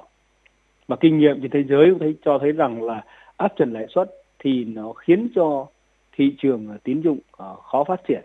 và 0.87 0.95
kinh 0.95 1.19
nghiệm 1.19 1.41
trên 1.41 1.51
thế 1.51 1.63
giới 1.63 1.89
cũng 1.89 1.99
thấy, 1.99 2.15
cho 2.25 2.39
thấy 2.39 2.51
rằng 2.51 2.83
là 2.83 3.03
áp 3.37 3.53
trần 3.57 3.73
lãi 3.73 3.85
suất 3.89 4.11
thì 4.39 4.63
nó 4.63 4.93
khiến 4.93 5.27
cho 5.35 5.67
thị 6.15 6.35
trường 6.37 6.67
à, 6.71 6.77
tín 6.83 7.01
dụng 7.01 7.19
à, 7.37 7.47
khó 7.71 7.83
phát 7.83 8.01
triển. 8.07 8.21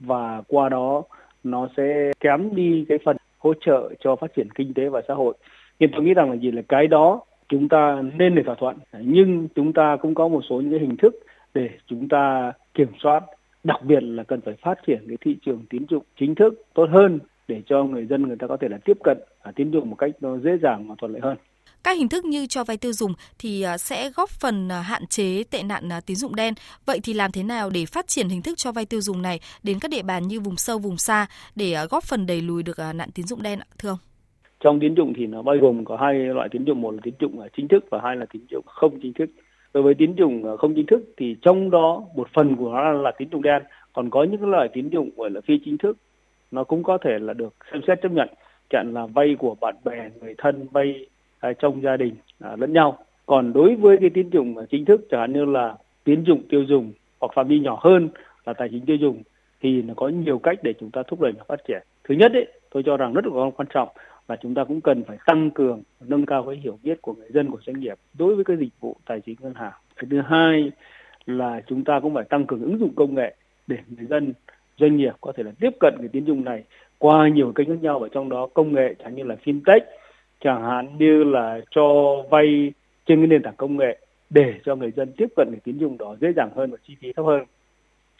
Và 0.00 0.42
qua 0.48 0.68
đó 0.68 1.02
nó 1.44 1.68
sẽ 1.76 2.12
kém 2.20 2.54
đi 2.54 2.84
cái 2.88 2.98
phần 3.04 3.16
hỗ 3.38 3.54
trợ 3.54 3.90
cho 4.00 4.16
phát 4.16 4.34
triển 4.36 4.50
kinh 4.54 4.74
tế 4.74 4.88
và 4.88 5.02
xã 5.08 5.14
hội. 5.14 5.34
Nhưng 5.78 5.90
tôi 5.92 6.02
nghĩ 6.04 6.14
rằng 6.14 6.30
là 6.30 6.36
gì 6.36 6.50
là 6.50 6.62
cái 6.68 6.86
đó 6.86 7.20
chúng 7.48 7.68
ta 7.68 8.02
nên 8.16 8.34
để 8.34 8.42
thỏa 8.42 8.54
thuận. 8.54 8.76
Nhưng 9.00 9.48
chúng 9.54 9.72
ta 9.72 9.96
cũng 9.96 10.14
có 10.14 10.28
một 10.28 10.40
số 10.48 10.60
những 10.60 10.70
cái 10.70 10.80
hình 10.80 10.96
thức 10.96 11.14
để 11.54 11.70
chúng 11.86 12.08
ta 12.08 12.52
kiểm 12.74 12.88
soát. 13.02 13.24
Đặc 13.64 13.82
biệt 13.82 14.02
là 14.02 14.22
cần 14.22 14.40
phải 14.40 14.54
phát 14.54 14.78
triển 14.86 15.04
cái 15.08 15.16
thị 15.20 15.36
trường 15.42 15.62
tín 15.70 15.84
dụng 15.90 16.04
chính 16.20 16.34
thức 16.34 16.62
tốt 16.74 16.88
hơn 16.90 17.18
để 17.48 17.62
cho 17.66 17.84
người 17.84 18.06
dân, 18.06 18.22
người 18.22 18.36
ta 18.36 18.46
có 18.46 18.56
thể 18.56 18.68
là 18.68 18.78
tiếp 18.84 18.96
cận 19.04 19.18
à, 19.42 19.52
tín 19.56 19.70
dụng 19.70 19.90
một 19.90 19.96
cách 19.96 20.10
nó 20.20 20.38
dễ 20.38 20.58
dàng 20.62 20.88
và 20.88 20.94
thuận 20.98 21.12
lợi 21.12 21.20
hơn. 21.20 21.36
Các 21.84 21.98
hình 21.98 22.08
thức 22.08 22.24
như 22.24 22.46
cho 22.46 22.64
vay 22.64 22.76
tiêu 22.76 22.92
dùng 22.92 23.12
thì 23.38 23.62
à, 23.62 23.78
sẽ 23.78 24.10
góp 24.10 24.30
phần 24.30 24.68
à, 24.72 24.80
hạn 24.80 25.06
chế 25.06 25.44
tệ 25.50 25.62
nạn 25.62 25.92
à, 25.92 26.00
tín 26.06 26.16
dụng 26.16 26.34
đen. 26.34 26.54
Vậy 26.86 27.00
thì 27.02 27.12
làm 27.12 27.32
thế 27.32 27.42
nào 27.42 27.70
để 27.70 27.86
phát 27.86 28.06
triển 28.06 28.28
hình 28.28 28.42
thức 28.42 28.58
cho 28.58 28.72
vay 28.72 28.86
tiêu 28.86 29.00
dùng 29.00 29.22
này 29.22 29.40
đến 29.62 29.78
các 29.80 29.90
địa 29.90 30.02
bàn 30.02 30.28
như 30.28 30.40
vùng 30.40 30.56
sâu, 30.56 30.78
vùng 30.78 30.96
xa 30.96 31.26
để 31.56 31.74
góp 31.90 32.04
phần 32.04 32.26
đẩy 32.26 32.40
lùi 32.40 32.62
được 32.62 32.78
nạn 32.94 33.08
tín 33.14 33.26
dụng 33.26 33.42
đen 33.42 33.58
thưa 33.78 33.88
ông? 33.88 33.98
Trong 34.60 34.80
tín 34.80 34.94
dụng 34.94 35.12
thì 35.16 35.26
nó 35.26 35.42
bao 35.42 35.56
gồm 35.60 35.84
có 35.84 35.96
hai 35.96 36.14
loại 36.14 36.48
tín 36.52 36.64
dụng, 36.64 36.80
một 36.80 36.90
là 36.90 37.00
tín 37.02 37.14
dụng 37.20 37.40
chính 37.56 37.68
thức 37.68 37.84
và 37.90 38.00
hai 38.02 38.16
là 38.16 38.26
tín 38.32 38.42
dụng 38.50 38.64
không 38.66 39.00
chính 39.02 39.12
thức. 39.12 39.30
Đối 39.74 39.82
với 39.82 39.94
tín 39.94 40.14
dụng 40.18 40.56
không 40.58 40.72
chính 40.76 40.86
thức 40.86 41.14
thì 41.16 41.36
trong 41.42 41.70
đó 41.70 42.02
một 42.16 42.28
phần 42.34 42.56
của 42.56 42.70
nó 42.72 42.92
là 42.92 43.12
tín 43.18 43.28
dụng 43.32 43.42
đen, 43.42 43.62
còn 43.92 44.10
có 44.10 44.24
những 44.24 44.50
loại 44.50 44.68
tín 44.72 44.88
dụng 44.88 45.10
gọi 45.16 45.30
là 45.30 45.40
phi 45.46 45.54
chính 45.64 45.78
thức 45.78 45.96
nó 46.50 46.64
cũng 46.64 46.82
có 46.82 46.98
thể 47.04 47.18
là 47.18 47.32
được 47.32 47.54
xem 47.72 47.80
xét 47.86 47.98
chấp 48.02 48.12
nhận 48.12 48.28
chẳng 48.70 48.94
là 48.94 49.06
vay 49.06 49.36
của 49.38 49.54
bạn 49.60 49.74
bè 49.84 50.10
người 50.20 50.34
thân 50.38 50.66
vay 50.72 51.06
Ờ, 51.40 51.52
trong 51.52 51.82
gia 51.82 51.96
đình 51.96 52.14
ờ, 52.40 52.56
lẫn 52.56 52.72
nhau. 52.72 52.98
Còn 53.26 53.52
đối 53.52 53.76
với 53.76 53.96
cái 54.00 54.10
tín 54.10 54.30
dụng 54.30 54.56
ờ, 54.56 54.66
chính 54.70 54.84
thức 54.84 55.06
chẳng 55.10 55.20
hạn 55.20 55.32
như 55.32 55.44
là 55.44 55.74
tín 56.04 56.24
dụng 56.24 56.42
tiêu 56.48 56.64
dùng 56.64 56.92
hoặc 57.20 57.32
phạm 57.34 57.48
vi 57.48 57.58
nhỏ 57.58 57.78
hơn 57.82 58.08
là 58.46 58.52
tài 58.52 58.68
chính 58.68 58.86
tiêu 58.86 58.96
dùng 58.96 59.22
thì 59.60 59.82
nó 59.82 59.94
có 59.96 60.08
nhiều 60.08 60.38
cách 60.38 60.58
để 60.62 60.72
chúng 60.80 60.90
ta 60.90 61.02
thúc 61.08 61.20
đẩy 61.20 61.32
nó 61.32 61.44
phát 61.48 61.60
triển. 61.68 61.82
Thứ 62.04 62.14
nhất 62.14 62.32
ấy, 62.32 62.46
tôi 62.70 62.82
cho 62.86 62.96
rằng 62.96 63.12
rất 63.12 63.26
là 63.26 63.50
quan 63.56 63.68
trọng 63.74 63.88
là 64.28 64.36
chúng 64.36 64.54
ta 64.54 64.64
cũng 64.64 64.80
cần 64.80 65.04
phải 65.04 65.18
tăng 65.26 65.50
cường 65.50 65.82
nâng 66.00 66.26
cao 66.26 66.44
cái 66.46 66.56
hiểu 66.56 66.78
biết 66.82 67.02
của 67.02 67.14
người 67.14 67.28
dân 67.30 67.50
của 67.50 67.58
doanh 67.66 67.80
nghiệp 67.80 67.98
đối 68.18 68.34
với 68.34 68.44
cái 68.44 68.56
dịch 68.56 68.72
vụ 68.80 68.96
tài 69.06 69.20
chính 69.20 69.36
ngân 69.40 69.54
hàng. 69.54 69.72
Cái 69.96 70.04
thứ 70.10 70.20
hai 70.20 70.70
là 71.26 71.60
chúng 71.66 71.84
ta 71.84 72.00
cũng 72.00 72.14
phải 72.14 72.24
tăng 72.24 72.46
cường 72.46 72.62
ứng 72.62 72.78
dụng 72.78 72.94
công 72.96 73.14
nghệ 73.14 73.34
để 73.66 73.76
người 73.88 74.06
dân 74.06 74.32
doanh 74.78 74.96
nghiệp 74.96 75.12
có 75.20 75.32
thể 75.36 75.42
là 75.42 75.50
tiếp 75.60 75.70
cận 75.80 75.94
cái 75.98 76.08
tín 76.12 76.24
dụng 76.24 76.44
này 76.44 76.64
qua 76.98 77.28
nhiều 77.28 77.52
kênh 77.52 77.68
khác 77.68 77.82
nhau 77.82 77.98
và 77.98 78.08
trong 78.12 78.28
đó 78.28 78.48
công 78.54 78.72
nghệ 78.72 78.94
chẳng 79.04 79.14
như 79.14 79.22
là 79.24 79.36
fintech 79.44 79.80
chẳng 80.40 80.62
hạn 80.62 80.98
như 80.98 81.24
là 81.24 81.60
cho 81.70 82.16
vay 82.30 82.72
trên 83.06 83.20
cái 83.20 83.26
nền 83.26 83.42
tảng 83.42 83.56
công 83.56 83.76
nghệ 83.76 83.98
để 84.30 84.54
cho 84.64 84.76
người 84.76 84.90
dân 84.90 85.12
tiếp 85.16 85.26
cận 85.36 85.48
cái 85.50 85.60
tín 85.64 85.78
dụng 85.78 85.98
đó 85.98 86.16
dễ 86.20 86.32
dàng 86.36 86.50
hơn 86.56 86.70
và 86.70 86.76
chi 86.88 86.96
phí 87.00 87.12
thấp 87.12 87.26
hơn. 87.26 87.44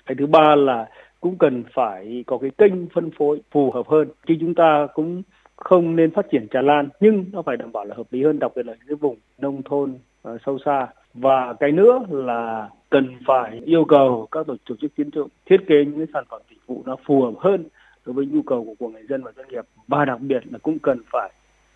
Cái 0.06 0.14
thứ 0.18 0.26
ba 0.26 0.54
là 0.56 0.88
cũng 1.20 1.38
cần 1.38 1.64
phải 1.74 2.24
có 2.26 2.38
cái 2.38 2.50
kênh 2.58 2.88
phân 2.88 3.10
phối 3.18 3.40
phù 3.50 3.70
hợp 3.70 3.88
hơn. 3.88 4.08
Khi 4.26 4.36
chúng 4.40 4.54
ta 4.54 4.86
cũng 4.94 5.22
không 5.56 5.96
nên 5.96 6.10
phát 6.10 6.26
triển 6.30 6.48
tràn 6.48 6.66
lan 6.66 6.88
nhưng 7.00 7.24
nó 7.32 7.42
phải 7.42 7.56
đảm 7.56 7.72
bảo 7.72 7.84
là 7.84 7.94
hợp 7.94 8.06
lý 8.10 8.24
hơn 8.24 8.38
đặc 8.38 8.52
biệt 8.56 8.66
là 8.66 8.74
những 8.88 8.98
vùng 8.98 9.16
nông 9.38 9.62
thôn 9.62 9.94
uh, 10.28 10.40
sâu 10.46 10.58
xa. 10.64 10.86
Và 11.14 11.54
cái 11.60 11.72
nữa 11.72 12.00
là 12.10 12.68
cần 12.90 13.16
phải 13.26 13.60
yêu 13.64 13.84
cầu 13.84 14.28
các 14.32 14.46
tổ 14.46 14.76
chức 14.80 14.94
tín 14.96 15.10
dụng 15.12 15.28
thiết 15.46 15.56
kế 15.66 15.84
những 15.84 16.06
sản 16.12 16.24
phẩm 16.28 16.42
dịch 16.50 16.66
vụ 16.66 16.82
nó 16.86 16.96
phù 17.06 17.22
hợp 17.22 17.34
hơn 17.38 17.64
đối 18.06 18.14
với 18.14 18.26
nhu 18.26 18.42
cầu 18.42 18.64
của, 18.64 18.74
của 18.78 18.88
người 18.88 19.04
dân 19.08 19.22
và 19.22 19.32
doanh 19.36 19.48
nghiệp. 19.48 19.64
Và 19.88 20.04
đặc 20.04 20.20
biệt 20.20 20.42
là 20.52 20.58
cũng 20.58 20.78
cần 20.78 20.98
phải 21.12 21.30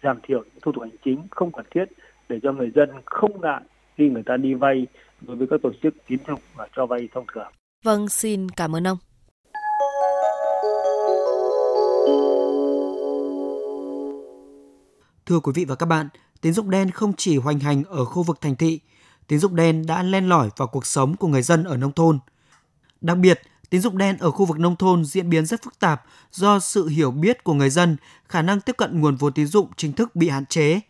giảm 0.04 0.18
thiểu 0.22 0.38
những 0.38 0.60
thủ 0.62 0.72
tục 0.72 0.82
hành 0.82 0.96
chính 1.04 1.26
không 1.30 1.52
cần 1.52 1.66
thiết 1.74 1.84
để 2.28 2.38
cho 2.42 2.52
người 2.52 2.70
dân 2.74 2.90
không 3.04 3.40
ngại 3.40 3.60
khi 3.96 4.08
người 4.08 4.22
ta 4.26 4.36
đi 4.36 4.54
vay 4.54 4.86
đối 5.20 5.36
với 5.36 5.46
các 5.50 5.60
tổ 5.62 5.70
chức 5.82 5.94
tín 6.06 6.18
dụng 6.26 6.40
và 6.54 6.68
cho 6.76 6.86
vay 6.86 7.08
thông 7.14 7.26
thường. 7.34 7.52
Vâng, 7.84 8.08
xin 8.08 8.48
cảm 8.48 8.76
ơn 8.76 8.86
ông. 8.86 8.98
Thưa 15.26 15.40
quý 15.40 15.52
vị 15.54 15.64
và 15.64 15.74
các 15.74 15.86
bạn, 15.86 16.08
tín 16.40 16.52
dụng 16.52 16.70
đen 16.70 16.90
không 16.90 17.12
chỉ 17.16 17.38
hoành 17.38 17.58
hành 17.58 17.82
ở 17.84 18.04
khu 18.04 18.22
vực 18.22 18.40
thành 18.40 18.56
thị, 18.56 18.80
tín 19.28 19.38
dụng 19.38 19.56
đen 19.56 19.86
đã 19.88 20.02
len 20.02 20.28
lỏi 20.28 20.48
vào 20.56 20.68
cuộc 20.68 20.86
sống 20.86 21.16
của 21.16 21.28
người 21.28 21.42
dân 21.42 21.64
ở 21.64 21.76
nông 21.76 21.92
thôn. 21.92 22.18
Đặc 23.00 23.16
biệt, 23.18 23.40
tín 23.74 23.80
dụng 23.80 23.98
đen 23.98 24.16
ở 24.18 24.30
khu 24.30 24.44
vực 24.44 24.58
nông 24.58 24.76
thôn 24.76 25.04
diễn 25.04 25.30
biến 25.30 25.46
rất 25.46 25.62
phức 25.62 25.78
tạp 25.78 26.04
do 26.32 26.58
sự 26.58 26.88
hiểu 26.88 27.10
biết 27.10 27.44
của 27.44 27.54
người 27.54 27.70
dân, 27.70 27.96
khả 28.28 28.42
năng 28.42 28.60
tiếp 28.60 28.76
cận 28.76 29.00
nguồn 29.00 29.16
vốn 29.16 29.32
tín 29.32 29.46
dụng 29.46 29.68
chính 29.76 29.92
thức 29.92 30.16
bị 30.16 30.28
hạn 30.28 30.46
chế. 30.46 30.80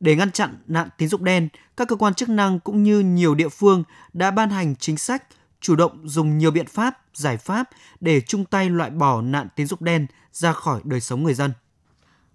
Để 0.00 0.16
ngăn 0.16 0.30
chặn 0.30 0.56
nạn 0.66 0.88
tín 0.98 1.08
dụng 1.08 1.24
đen, 1.24 1.48
các 1.76 1.88
cơ 1.88 1.96
quan 1.96 2.14
chức 2.14 2.28
năng 2.28 2.60
cũng 2.60 2.82
như 2.82 3.00
nhiều 3.00 3.34
địa 3.34 3.48
phương 3.48 3.84
đã 4.12 4.30
ban 4.30 4.50
hành 4.50 4.76
chính 4.76 4.96
sách, 4.96 5.24
chủ 5.60 5.76
động 5.76 6.08
dùng 6.08 6.38
nhiều 6.38 6.50
biện 6.50 6.66
pháp, 6.66 7.00
giải 7.14 7.36
pháp 7.36 7.70
để 8.00 8.20
chung 8.20 8.44
tay 8.44 8.70
loại 8.70 8.90
bỏ 8.90 9.20
nạn 9.20 9.48
tín 9.56 9.66
dụng 9.66 9.84
đen 9.84 10.06
ra 10.32 10.52
khỏi 10.52 10.80
đời 10.84 11.00
sống 11.00 11.22
người 11.22 11.34
dân. 11.34 11.52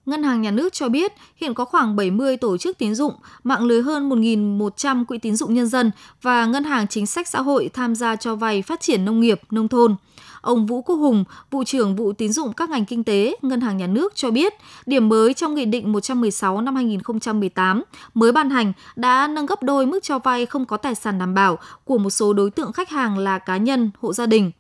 Ngân 0.10 0.24
hàng 0.24 0.42
Nhà 0.42 0.52
nước 0.52 0.74
cho 0.74 0.90
biết 0.90 1.14
hiện 1.36 1.54
có 1.54 1.66
khoảng 1.66 1.96
70 1.96 2.38
tổ 2.38 2.58
chức 2.58 2.78
tín 2.78 2.96
dụng, 2.96 3.14
mạng 3.44 3.66
lưới 3.66 3.82
hơn 3.82 4.10
1.100 4.10 5.06
quỹ 5.06 5.18
tín 5.18 5.36
dụng 5.36 5.54
nhân 5.54 5.68
dân 5.68 5.92
và 6.22 6.46
ngân 6.46 6.64
hàng 6.64 6.88
chính 6.88 7.06
sách 7.06 7.28
xã 7.28 7.42
hội 7.42 7.70
tham 7.74 7.96
gia 7.96 8.16
cho 8.16 8.36
vay 8.36 8.62
phát 8.62 8.82
triển 8.82 9.06
nông 9.06 9.20
nghiệp, 9.20 9.42
nông 9.52 9.68
thôn. 9.68 9.96
Ông 10.42 10.66
Vũ 10.66 10.82
Quốc 10.82 10.96
Hùng, 10.96 11.24
vụ 11.52 11.64
trưởng 11.64 11.96
vụ 11.96 12.14
tín 12.14 12.34
dụng 12.34 12.54
các 12.54 12.70
ngành 12.70 12.86
kinh 12.86 13.04
tế, 13.04 13.36
Ngân 13.42 13.62
hàng 13.62 13.78
Nhà 13.78 13.88
nước 13.88 14.16
cho 14.16 14.32
biết, 14.32 14.54
điểm 14.86 15.10
mới 15.10 15.34
trong 15.34 15.56
Nghị 15.56 15.66
định 15.66 15.92
116 15.92 16.62
năm 16.62 16.76
2018 16.76 17.84
mới 18.14 18.32
ban 18.32 18.50
hành 18.50 18.74
đã 18.96 19.28
nâng 19.28 19.46
gấp 19.46 19.64
đôi 19.64 19.86
mức 19.86 20.04
cho 20.04 20.20
vay 20.20 20.46
không 20.46 20.66
có 20.66 20.78
tài 20.78 20.96
sản 20.96 21.20
đảm 21.20 21.34
bảo 21.34 21.58
của 21.84 21.98
một 21.98 22.10
số 22.10 22.34
đối 22.34 22.52
tượng 22.52 22.72
khách 22.72 22.90
hàng 22.90 23.18
là 23.18 23.40
cá 23.40 23.58
nhân, 23.58 23.92
hộ 24.02 24.14
gia 24.14 24.26
đình. 24.26 24.52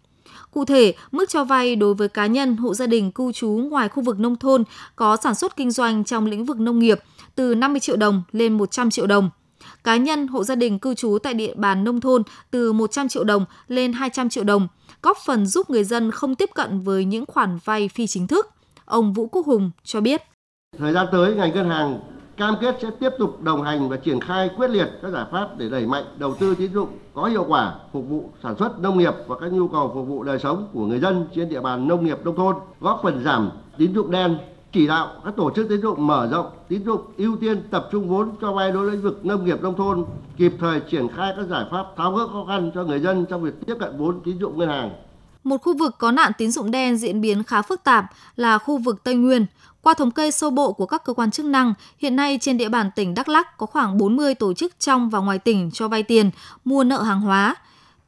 Cụ 0.51 0.65
thể, 0.65 0.93
mức 1.11 1.29
cho 1.29 1.43
vay 1.43 1.75
đối 1.75 1.93
với 1.93 2.09
cá 2.09 2.27
nhân, 2.27 2.57
hộ 2.57 2.73
gia 2.73 2.87
đình 2.87 3.11
cư 3.11 3.31
trú 3.31 3.49
ngoài 3.49 3.89
khu 3.89 4.03
vực 4.03 4.19
nông 4.19 4.35
thôn 4.35 4.63
có 4.95 5.17
sản 5.23 5.35
xuất 5.35 5.55
kinh 5.55 5.71
doanh 5.71 6.03
trong 6.03 6.25
lĩnh 6.25 6.45
vực 6.45 6.59
nông 6.59 6.79
nghiệp 6.79 6.99
từ 7.35 7.55
50 7.55 7.79
triệu 7.79 7.97
đồng 7.97 8.23
lên 8.31 8.57
100 8.57 8.89
triệu 8.89 9.07
đồng. 9.07 9.29
Cá 9.83 9.97
nhân, 9.97 10.27
hộ 10.27 10.43
gia 10.43 10.55
đình 10.55 10.79
cư 10.79 10.93
trú 10.93 11.17
tại 11.23 11.33
địa 11.33 11.53
bàn 11.55 11.83
nông 11.83 12.01
thôn 12.01 12.23
từ 12.51 12.73
100 12.73 13.07
triệu 13.07 13.23
đồng 13.23 13.45
lên 13.67 13.93
200 13.93 14.29
triệu 14.29 14.43
đồng, 14.43 14.67
góp 15.01 15.17
phần 15.25 15.45
giúp 15.45 15.69
người 15.69 15.83
dân 15.83 16.11
không 16.11 16.35
tiếp 16.35 16.49
cận 16.55 16.79
với 16.79 17.05
những 17.05 17.25
khoản 17.25 17.57
vay 17.65 17.87
phi 17.87 18.07
chính 18.07 18.27
thức. 18.27 18.47
Ông 18.85 19.13
Vũ 19.13 19.27
Quốc 19.27 19.45
Hùng 19.45 19.71
cho 19.83 20.01
biết. 20.01 20.21
Thời 20.77 20.93
gian 20.93 21.07
tới, 21.11 21.35
ngành 21.35 21.53
ngân 21.53 21.69
hàng 21.69 21.99
cam 22.39 22.55
kết 22.61 22.75
sẽ 22.81 22.89
tiếp 22.99 23.09
tục 23.19 23.41
đồng 23.41 23.61
hành 23.61 23.89
và 23.89 23.97
triển 23.97 24.19
khai 24.19 24.49
quyết 24.57 24.69
liệt 24.69 24.87
các 25.01 25.11
giải 25.11 25.25
pháp 25.31 25.57
để 25.57 25.69
đẩy 25.69 25.85
mạnh 25.85 26.03
đầu 26.17 26.35
tư 26.39 26.55
tín 26.55 26.73
dụng 26.73 26.89
có 27.13 27.25
hiệu 27.25 27.45
quả 27.47 27.75
phục 27.93 28.09
vụ 28.09 28.29
sản 28.43 28.55
xuất 28.55 28.79
nông 28.79 28.97
nghiệp 28.97 29.13
và 29.27 29.35
các 29.41 29.53
nhu 29.53 29.67
cầu 29.67 29.91
phục 29.93 30.07
vụ 30.07 30.23
đời 30.23 30.39
sống 30.39 30.67
của 30.73 30.85
người 30.85 30.99
dân 30.99 31.25
trên 31.35 31.49
địa 31.49 31.61
bàn 31.61 31.87
nông 31.87 32.05
nghiệp 32.05 32.17
nông 32.23 32.35
thôn, 32.35 32.55
góp 32.79 32.99
phần 33.03 33.23
giảm 33.23 33.49
tín 33.77 33.93
dụng 33.93 34.11
đen, 34.11 34.37
chỉ 34.71 34.87
đạo 34.87 35.07
các 35.25 35.35
tổ 35.35 35.51
chức 35.55 35.69
tín 35.69 35.81
dụng 35.81 36.07
mở 36.07 36.27
rộng 36.31 36.45
tín 36.67 36.85
dụng 36.85 37.01
ưu 37.17 37.37
tiên 37.37 37.61
tập 37.69 37.87
trung 37.91 38.09
vốn 38.09 38.31
cho 38.41 38.53
vay 38.53 38.71
đối 38.71 38.85
với 38.85 38.91
lĩnh 38.91 39.03
vực 39.03 39.25
nông 39.25 39.45
nghiệp 39.45 39.61
nông 39.61 39.75
thôn, 39.75 40.05
kịp 40.37 40.53
thời 40.59 40.79
triển 40.79 41.07
khai 41.07 41.33
các 41.37 41.47
giải 41.47 41.65
pháp 41.71 41.85
tháo 41.97 42.11
gỡ 42.11 42.27
khó 42.27 42.45
khăn 42.47 42.71
cho 42.75 42.83
người 42.83 42.99
dân 42.99 43.25
trong 43.25 43.43
việc 43.43 43.53
tiếp 43.65 43.75
cận 43.79 43.97
vốn 43.97 44.19
tín 44.23 44.39
dụng 44.39 44.57
ngân 44.57 44.69
hàng. 44.69 44.91
Một 45.43 45.57
khu 45.57 45.77
vực 45.77 45.95
có 45.97 46.11
nạn 46.11 46.31
tín 46.37 46.51
dụng 46.51 46.71
đen 46.71 46.97
diễn 46.97 47.21
biến 47.21 47.43
khá 47.43 47.61
phức 47.61 47.83
tạp 47.83 48.05
là 48.35 48.57
khu 48.57 48.77
vực 48.77 49.03
Tây 49.03 49.15
Nguyên. 49.15 49.45
Qua 49.81 49.93
thống 49.93 50.11
kê 50.11 50.31
sơ 50.31 50.49
bộ 50.49 50.73
của 50.73 50.85
các 50.85 51.03
cơ 51.05 51.13
quan 51.13 51.31
chức 51.31 51.45
năng, 51.45 51.73
hiện 51.97 52.15
nay 52.15 52.37
trên 52.41 52.57
địa 52.57 52.69
bàn 52.69 52.91
tỉnh 52.95 53.13
Đắk 53.13 53.29
Lắk 53.29 53.57
có 53.57 53.65
khoảng 53.65 53.97
40 53.97 54.35
tổ 54.35 54.53
chức 54.53 54.79
trong 54.79 55.09
và 55.09 55.19
ngoài 55.19 55.39
tỉnh 55.39 55.71
cho 55.73 55.87
vay 55.87 56.03
tiền, 56.03 56.29
mua 56.65 56.83
nợ 56.83 57.01
hàng 57.01 57.21
hóa. 57.21 57.55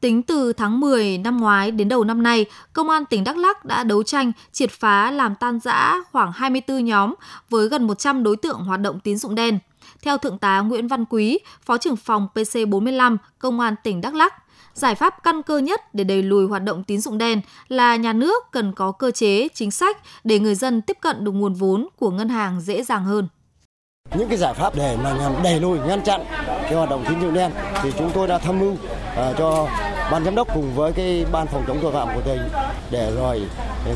Tính 0.00 0.22
từ 0.22 0.52
tháng 0.52 0.80
10 0.80 1.18
năm 1.18 1.40
ngoái 1.40 1.70
đến 1.70 1.88
đầu 1.88 2.04
năm 2.04 2.22
nay, 2.22 2.46
Công 2.72 2.88
an 2.88 3.04
tỉnh 3.04 3.24
Đắk 3.24 3.36
Lắk 3.36 3.64
đã 3.64 3.84
đấu 3.84 4.02
tranh, 4.02 4.32
triệt 4.52 4.70
phá 4.70 5.10
làm 5.10 5.34
tan 5.34 5.60
rã 5.60 5.94
khoảng 6.12 6.32
24 6.32 6.84
nhóm 6.84 7.14
với 7.50 7.68
gần 7.68 7.86
100 7.86 8.22
đối 8.22 8.36
tượng 8.36 8.64
hoạt 8.64 8.80
động 8.80 9.00
tín 9.00 9.18
dụng 9.18 9.34
đen. 9.34 9.58
Theo 10.02 10.18
Thượng 10.18 10.38
tá 10.38 10.60
Nguyễn 10.60 10.88
Văn 10.88 11.04
Quý, 11.04 11.38
Phó 11.62 11.78
trưởng 11.78 11.96
phòng 11.96 12.28
PC45, 12.34 13.16
Công 13.38 13.60
an 13.60 13.74
tỉnh 13.82 14.00
Đắk 14.00 14.14
Lắk, 14.14 14.34
giải 14.74 14.94
pháp 14.94 15.14
căn 15.22 15.42
cơ 15.42 15.58
nhất 15.58 15.94
để 15.94 16.04
đẩy 16.04 16.22
lùi 16.22 16.46
hoạt 16.46 16.62
động 16.62 16.84
tín 16.84 17.00
dụng 17.00 17.18
đen 17.18 17.40
là 17.68 17.96
nhà 17.96 18.12
nước 18.12 18.44
cần 18.50 18.72
có 18.72 18.92
cơ 18.92 19.10
chế, 19.10 19.48
chính 19.54 19.70
sách 19.70 19.96
để 20.24 20.38
người 20.38 20.54
dân 20.54 20.82
tiếp 20.82 20.96
cận 21.00 21.24
được 21.24 21.32
nguồn 21.32 21.54
vốn 21.54 21.88
của 21.98 22.10
ngân 22.10 22.28
hàng 22.28 22.60
dễ 22.60 22.82
dàng 22.82 23.04
hơn. 23.04 23.28
Những 24.14 24.28
cái 24.28 24.38
giải 24.38 24.54
pháp 24.54 24.76
để 24.76 24.96
mà 25.04 25.12
nhằm 25.12 25.32
đẩy 25.44 25.60
lùi 25.60 25.78
ngăn 25.78 26.02
chặn 26.02 26.24
cái 26.46 26.74
hoạt 26.74 26.90
động 26.90 27.04
tín 27.08 27.20
dụng 27.20 27.34
đen 27.34 27.50
thì 27.82 27.92
chúng 27.98 28.10
tôi 28.14 28.28
đã 28.28 28.38
tham 28.38 28.60
mưu 28.60 28.72
uh, 28.72 28.78
cho 29.38 29.68
ban 30.10 30.24
giám 30.24 30.34
đốc 30.34 30.54
cùng 30.54 30.74
với 30.74 30.92
cái 30.92 31.26
ban 31.32 31.46
phòng 31.46 31.64
chống 31.66 31.78
tội 31.82 31.92
phạm 31.92 32.08
của 32.14 32.20
tỉnh 32.20 32.40
để 32.90 33.12
rồi 33.16 33.42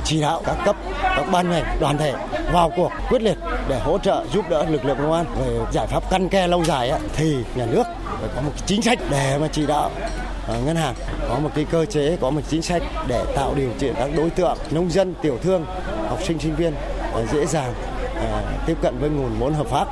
chỉ 0.05 0.21
đạo 0.21 0.43
các 0.45 0.57
cấp 0.65 0.77
các 1.03 1.25
ban 1.33 1.51
ngành 1.51 1.65
đoàn 1.81 1.99
thể 1.99 2.15
vào 2.53 2.73
cuộc 2.77 2.93
quyết 3.09 3.23
liệt 3.23 3.39
để 3.69 3.81
hỗ 3.81 3.99
trợ 3.99 4.25
giúp 4.33 4.45
đỡ 4.51 4.67
lực 4.71 4.85
lượng 4.85 4.97
công 4.99 5.13
an 5.13 5.27
về 5.39 5.59
giải 5.73 5.87
pháp 5.87 6.11
căn 6.11 6.29
ke 6.29 6.47
lâu 6.47 6.65
dài 6.65 6.93
thì 7.17 7.37
nhà 7.55 7.67
nước 7.67 7.85
phải 8.21 8.29
có 8.37 8.43
một 8.43 8.53
chính 8.67 8.83
sách 8.83 8.99
để 9.11 9.39
mà 9.41 9.49
chỉ 9.53 9.67
đạo 9.67 9.91
Ờ, 10.47 10.61
ngân 10.61 10.77
hàng 10.77 10.95
có 11.29 11.39
một 11.39 11.51
cái 11.55 11.65
cơ 11.71 11.85
chế, 11.85 12.17
có 12.21 12.31
một 12.31 12.41
chính 12.49 12.63
sách 12.63 12.83
để 13.09 13.25
tạo 13.37 13.55
điều 13.55 13.71
kiện 13.81 13.95
các 13.95 14.11
đối 14.17 14.31
tượng 14.31 14.59
nông 14.71 14.91
dân, 14.91 15.15
tiểu 15.23 15.39
thương, 15.43 15.65
học 16.09 16.19
sinh, 16.27 16.39
sinh 16.39 16.57
viên 16.57 16.75
ờ, 17.13 17.27
dễ 17.27 17.47
dàng 17.47 17.75
ờ, 18.15 18.43
tiếp 18.67 18.77
cận 18.83 18.99
với 18.99 19.11
nguồn 19.11 19.39
vốn 19.39 19.55
hợp 19.55 19.67
pháp. 19.67 19.89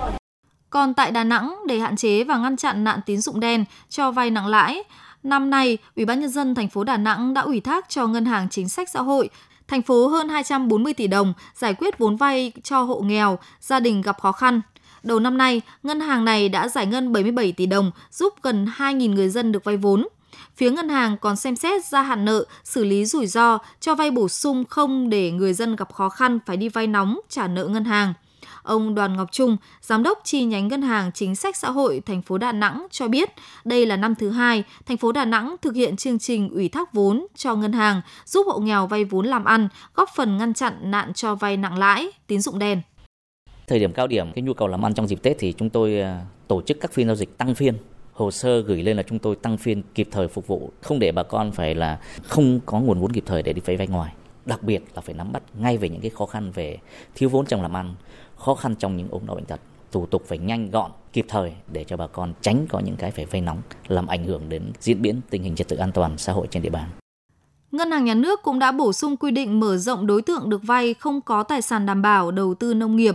Còn 0.71 0.95
tại 0.95 1.11
Đà 1.11 1.25
Nẵng, 1.25 1.57
để 1.67 1.79
hạn 1.79 1.97
chế 1.97 2.25
và 2.25 2.37
ngăn 2.37 2.57
chặn 2.57 2.85
nạn 2.85 3.01
tín 3.07 3.21
dụng 3.21 3.41
đen 3.41 3.65
cho 3.89 4.11
vay 4.11 4.31
nặng 4.31 4.47
lãi, 4.47 4.83
năm 5.23 5.51
nay, 5.51 5.79
Ủy 5.97 6.05
ban 6.05 6.21
nhân 6.21 6.31
dân 6.31 6.55
thành 6.55 6.69
phố 6.69 6.85
Đà 6.85 6.97
Nẵng 6.97 7.35
đã 7.35 7.41
ủy 7.41 7.61
thác 7.61 7.89
cho 7.89 8.07
Ngân 8.07 8.25
hàng 8.25 8.49
Chính 8.51 8.69
sách 8.69 8.89
Xã 8.89 9.03
hội 9.03 9.31
thành 9.69 9.83
phố 9.83 10.09
hơn 10.09 10.29
240 10.29 10.95
tỷ 10.95 11.07
đồng 11.07 11.33
giải 11.55 11.75
quyết 11.75 11.99
vốn 11.99 12.17
vay 12.17 12.53
cho 12.63 12.83
hộ 12.83 13.01
nghèo, 13.01 13.39
gia 13.61 13.81
đình 13.81 14.03
gặp 14.03 14.21
khó 14.21 14.33
khăn. 14.33 14.61
Đầu 15.03 15.21
năm 15.21 15.39
nay, 15.39 15.61
ngân 15.83 16.01
hàng 16.01 16.25
này 16.25 16.49
đã 16.49 16.69
giải 16.69 16.87
ngân 16.87 17.13
77 17.13 17.53
tỷ 17.53 17.67
đồng 17.67 17.91
giúp 18.11 18.35
gần 18.43 18.67
2.000 18.77 19.15
người 19.15 19.29
dân 19.29 19.53
được 19.53 19.65
vay 19.65 19.77
vốn 19.77 20.09
phía 20.57 20.71
ngân 20.71 20.89
hàng 20.89 21.17
còn 21.21 21.37
xem 21.37 21.57
xét 21.57 21.85
gia 21.85 22.03
hạn 22.03 22.25
nợ, 22.25 22.45
xử 22.65 22.85
lý 22.85 23.05
rủi 23.05 23.27
ro, 23.27 23.59
cho 23.81 23.95
vay 23.95 24.11
bổ 24.11 24.29
sung 24.29 24.65
không 24.65 25.11
để 25.11 25.31
người 25.31 25.53
dân 25.53 25.77
gặp 25.77 25.93
khó 25.93 26.09
khăn 26.09 26.39
phải 26.47 26.57
đi 26.57 26.69
vay 26.69 26.87
nóng 26.87 27.21
trả 27.29 27.49
nợ 27.49 27.67
ngân 27.67 27.85
hàng. 27.85 28.15
Ông 28.63 28.95
Đoàn 28.95 29.17
Ngọc 29.17 29.33
Trung, 29.33 29.57
giám 29.81 30.03
đốc 30.03 30.21
chi 30.25 30.45
nhánh 30.45 30.69
ngân 30.69 30.83
hàng 30.83 31.11
chính 31.15 31.37
sách 31.37 31.57
xã 31.57 31.71
hội 31.71 32.03
thành 32.07 32.23
phố 32.23 32.39
Đà 32.39 32.53
Nẵng 32.53 32.87
cho 32.91 33.09
biết, 33.09 33.31
đây 33.65 33.87
là 33.87 33.97
năm 33.97 34.15
thứ 34.15 34.31
hai 34.31 34.65
thành 34.87 34.97
phố 34.97 35.13
Đà 35.13 35.25
Nẵng 35.25 35.57
thực 35.63 35.75
hiện 35.75 35.97
chương 35.97 36.19
trình 36.19 36.51
ủy 36.51 36.69
thác 36.69 36.93
vốn 36.93 37.27
cho 37.37 37.55
ngân 37.55 37.73
hàng 37.73 38.01
giúp 38.27 38.47
hộ 38.47 38.59
nghèo 38.59 38.87
vay 38.87 39.05
vốn 39.05 39.27
làm 39.27 39.45
ăn, 39.45 39.69
góp 39.95 40.09
phần 40.17 40.37
ngăn 40.37 40.55
chặn 40.55 40.75
nạn 40.83 41.13
cho 41.15 41.35
vay 41.35 41.57
nặng 41.57 41.79
lãi, 41.79 42.09
tín 42.27 42.41
dụng 42.41 42.59
đen. 42.59 42.83
Thời 43.67 43.79
điểm 43.79 43.93
cao 43.93 44.07
điểm 44.07 44.33
cái 44.35 44.43
nhu 44.43 44.55
cầu 44.55 44.69
làm 44.69 44.87
ăn 44.87 44.95
trong 44.95 45.07
dịp 45.07 45.23
Tết 45.23 45.37
thì 45.39 45.55
chúng 45.59 45.71
tôi 45.71 46.01
ờ, 46.01 46.19
tổ 46.49 46.63
chức 46.63 46.77
các 46.81 46.93
phiên 46.93 47.07
giao 47.07 47.17
dịch 47.17 47.39
tăng 47.39 47.55
phiên 47.55 47.75
hồ 48.15 48.31
sơ 48.31 48.61
gửi 48.61 48.83
lên 48.83 48.97
là 48.97 49.03
chúng 49.03 49.19
tôi 49.19 49.37
tăng 49.37 49.57
phiên 49.57 49.83
kịp 49.95 50.09
thời 50.11 50.29
phục 50.29 50.47
vụ 50.47 50.71
không 50.83 50.99
để 50.99 51.13
bà 51.13 51.23
con 51.23 51.53
phải 51.53 51.75
là 51.75 51.99
không 52.23 52.61
có 52.67 52.81
nguồn 52.81 53.01
vốn 53.01 53.13
kịp 53.13 53.25
thời 53.27 53.43
để 53.43 53.53
đi 53.53 53.61
vay 53.65 53.77
vay 53.77 53.87
ngoài 53.87 54.15
đặc 54.45 54.63
biệt 54.63 54.83
là 54.95 55.01
phải 55.01 55.15
nắm 55.15 55.33
bắt 55.33 55.43
ngay 55.59 55.79
về 55.79 55.89
những 55.89 56.01
cái 56.01 56.11
khó 56.11 56.27
khăn 56.27 56.51
về 56.51 56.79
thiếu 57.15 57.29
vốn 57.29 57.47
trong 57.47 57.63
làm 57.63 57.77
ăn 57.77 57.95
khó 58.37 58.55
khăn 58.55 58.75
trong 58.77 58.97
những 58.97 59.09
ốm 59.11 59.27
đau 59.27 59.37
bệnh 59.37 59.45
tật 59.45 59.61
thủ 59.93 60.07
tục 60.07 60.23
phải 60.27 60.39
nhanh 60.39 60.71
gọn 60.71 60.91
kịp 61.13 61.27
thời 61.29 61.53
để 61.73 61.85
cho 61.85 61.97
bà 61.97 62.07
con 62.07 62.33
tránh 62.41 62.67
có 62.69 62.81
những 62.81 62.97
cái 62.97 63.11
phải 63.11 63.27
vay 63.27 63.41
nóng 63.41 63.63
làm 63.89 64.07
ảnh 64.07 64.25
hưởng 64.25 64.49
đến 64.49 64.63
diễn 64.81 65.03
biến 65.03 65.21
tình 65.31 65.43
hình 65.43 65.55
trật 65.55 65.69
tự 65.69 65.77
an 65.77 65.93
toàn 65.93 66.19
xã 66.19 66.33
hội 66.33 66.47
trên 66.51 66.63
địa 66.63 66.71
bàn. 66.71 66.89
Ngân 67.73 67.91
hàng 67.91 68.05
Nhà 68.05 68.15
nước 68.15 68.43
cũng 68.43 68.59
đã 68.59 68.73
bổ 68.73 68.93
sung 68.93 69.17
quy 69.17 69.31
định 69.31 69.61
mở 69.61 69.77
rộng 69.77 70.07
đối 70.07 70.23
tượng 70.23 70.51
được 70.51 70.63
vay 70.63 70.95
không 70.95 71.21
có 71.21 71.43
tài 71.43 71.63
sản 71.63 71.87
đảm 71.87 72.03
bảo 72.03 72.31
đầu 72.31 72.55
tư 72.55 72.75
nông 72.75 72.97
nghiệp, 72.97 73.15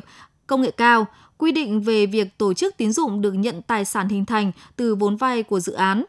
công 0.50 0.62
nghệ 0.62 0.72
cao, 0.72 1.08
quy 1.38 1.52
định 1.52 1.82
về 1.82 2.06
việc 2.06 2.38
tổ 2.38 2.54
chức 2.54 2.78
tín 2.78 2.92
dụng 2.92 3.22
được 3.22 3.32
nhận 3.32 3.62
tài 3.62 3.86
sản 3.86 4.10
hình 4.10 4.26
thành 4.26 4.52
từ 4.76 4.96
vốn 4.96 5.16
vay 5.16 5.44
của 5.44 5.60
dự 5.60 5.74
án. 5.74 6.04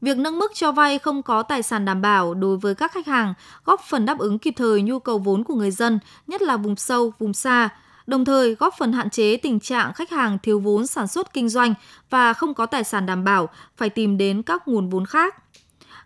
Việc 0.00 0.18
nâng 0.18 0.38
mức 0.38 0.52
cho 0.54 0.72
vay 0.72 0.98
không 0.98 1.22
có 1.22 1.42
tài 1.42 1.62
sản 1.62 1.84
đảm 1.84 2.02
bảo 2.02 2.34
đối 2.34 2.56
với 2.56 2.74
các 2.74 2.92
khách 2.92 3.06
hàng 3.06 3.34
góp 3.64 3.80
phần 3.88 4.06
đáp 4.06 4.18
ứng 4.18 4.38
kịp 4.38 4.54
thời 4.56 4.82
nhu 4.82 4.98
cầu 4.98 5.18
vốn 5.18 5.44
của 5.44 5.54
người 5.54 5.70
dân, 5.70 5.98
nhất 6.26 6.42
là 6.42 6.56
vùng 6.56 6.76
sâu, 6.76 7.12
vùng 7.18 7.34
xa, 7.34 7.68
đồng 8.06 8.24
thời 8.24 8.54
góp 8.54 8.74
phần 8.78 8.92
hạn 8.92 9.10
chế 9.10 9.36
tình 9.36 9.60
trạng 9.60 9.92
khách 9.92 10.10
hàng 10.10 10.38
thiếu 10.42 10.60
vốn 10.60 10.86
sản 10.86 11.06
xuất 11.06 11.32
kinh 11.32 11.48
doanh 11.48 11.74
và 12.10 12.32
không 12.32 12.54
có 12.54 12.66
tài 12.66 12.84
sản 12.84 13.06
đảm 13.06 13.24
bảo 13.24 13.48
phải 13.76 13.90
tìm 13.90 14.18
đến 14.18 14.42
các 14.42 14.68
nguồn 14.68 14.88
vốn 14.88 15.06
khác 15.06 15.34